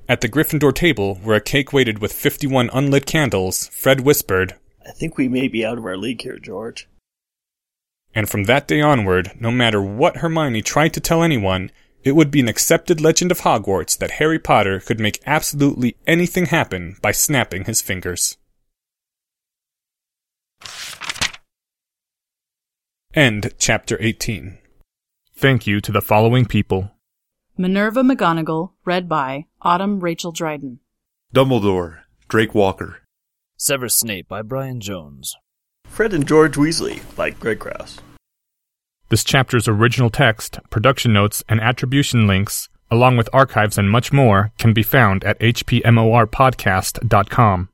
At 0.07 0.21
the 0.21 0.29
Gryffindor 0.29 0.73
table, 0.73 1.15
where 1.15 1.37
a 1.37 1.41
cake 1.41 1.73
waited 1.73 1.97
with 1.97 2.13
51 2.13 2.69
unlit 2.71 3.07
candles, 3.07 3.67
Fred 3.69 4.01
whispered, 4.01 4.55
I 4.87 4.91
think 4.91 5.17
we 5.17 5.27
may 5.27 5.47
be 5.47 5.65
out 5.65 5.79
of 5.79 5.85
our 5.85 5.97
league 5.97 6.21
here, 6.21 6.37
George. 6.37 6.87
And 8.13 8.29
from 8.29 8.43
that 8.43 8.67
day 8.67 8.81
onward, 8.81 9.31
no 9.39 9.49
matter 9.49 9.81
what 9.81 10.17
Hermione 10.17 10.61
tried 10.61 10.93
to 10.93 10.99
tell 10.99 11.23
anyone, 11.23 11.71
it 12.03 12.13
would 12.13 12.31
be 12.31 12.39
an 12.39 12.47
accepted 12.47 13.01
legend 13.01 13.31
of 13.31 13.41
Hogwarts 13.41 13.97
that 13.97 14.11
Harry 14.11 14.39
Potter 14.39 14.79
could 14.79 14.99
make 14.99 15.21
absolutely 15.25 15.95
anything 16.07 16.47
happen 16.47 16.95
by 17.01 17.11
snapping 17.11 17.65
his 17.65 17.81
fingers. 17.81 18.37
End 23.13 23.53
chapter 23.57 23.97
18. 23.99 24.59
Thank 25.35 25.65
you 25.65 25.81
to 25.81 25.91
the 25.91 26.01
following 26.01 26.45
people 26.45 26.91
Minerva 27.57 28.01
McGonagall, 28.03 28.71
read 28.85 29.09
by 29.09 29.45
Autumn 29.61 29.99
Rachel 29.99 30.31
Dryden. 30.31 30.79
Dumbledore, 31.33 32.01
Drake 32.27 32.55
Walker. 32.55 33.01
Severus 33.57 33.95
Snape 33.95 34.29
by 34.29 34.41
Brian 34.41 34.79
Jones. 34.79 35.35
Fred 35.85 36.13
and 36.13 36.25
George 36.25 36.55
Weasley 36.55 37.01
by 37.15 37.31
Greg 37.31 37.59
Krause. 37.59 37.99
This 39.09 39.23
chapter's 39.23 39.67
original 39.67 40.11
text, 40.11 40.59
production 40.69 41.11
notes, 41.13 41.43
and 41.49 41.59
attribution 41.59 42.27
links, 42.27 42.69
along 42.91 43.17
with 43.17 43.27
archives 43.33 43.75
and 43.77 43.89
much 43.89 44.13
more, 44.13 44.51
can 44.59 44.71
be 44.71 44.83
found 44.83 45.23
at 45.23 45.39
hpmorpodcast.com. 45.39 47.69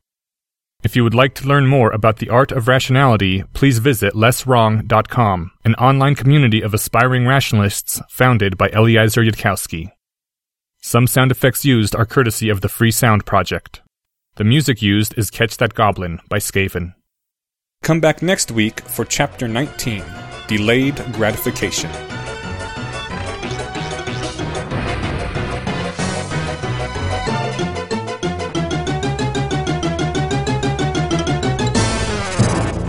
If 0.84 0.95
you 0.95 1.04
would 1.04 1.15
like 1.15 1.36
to 1.36 1.48
learn 1.48 1.67
more 1.67 1.91
about 1.91 2.17
the 2.17 2.30
art 2.30 2.54
of 2.54 2.69
rationality, 2.69 3.43
please 3.54 3.80
visit 3.80 4.13
lesswrong.com, 4.13 5.52
an 5.65 5.76
online 5.76 6.15
community 6.15 6.62
of 6.62 6.74
aspiring 6.74 7.28
rationalists 7.28 8.02
founded 8.10 8.58
by 8.58 8.69
Eliezer 8.69 9.21
Yudkowsky. 9.21 9.91
Some 10.82 11.08
sound 11.08 11.32
effects 11.32 11.65
used 11.65 11.95
are 11.95 12.06
courtesy 12.06 12.50
of 12.50 12.62
the 12.62 12.69
Free 12.69 12.91
Sound 12.91 13.26
Project. 13.26 13.82
The 14.36 14.43
music 14.43 14.80
used 14.82 15.17
is 15.17 15.32
Catch 15.32 15.58
That 15.58 15.74
Goblin 15.74 16.19
by 16.30 16.38
Skaven. 16.38 16.93
Come 17.82 18.00
back 18.00 18.21
next 18.21 18.52
week 18.52 18.82
for 18.82 19.04
Chapter 19.04 19.48
19 19.48 20.04
Delayed 20.48 20.96
Gratification. 21.14 22.14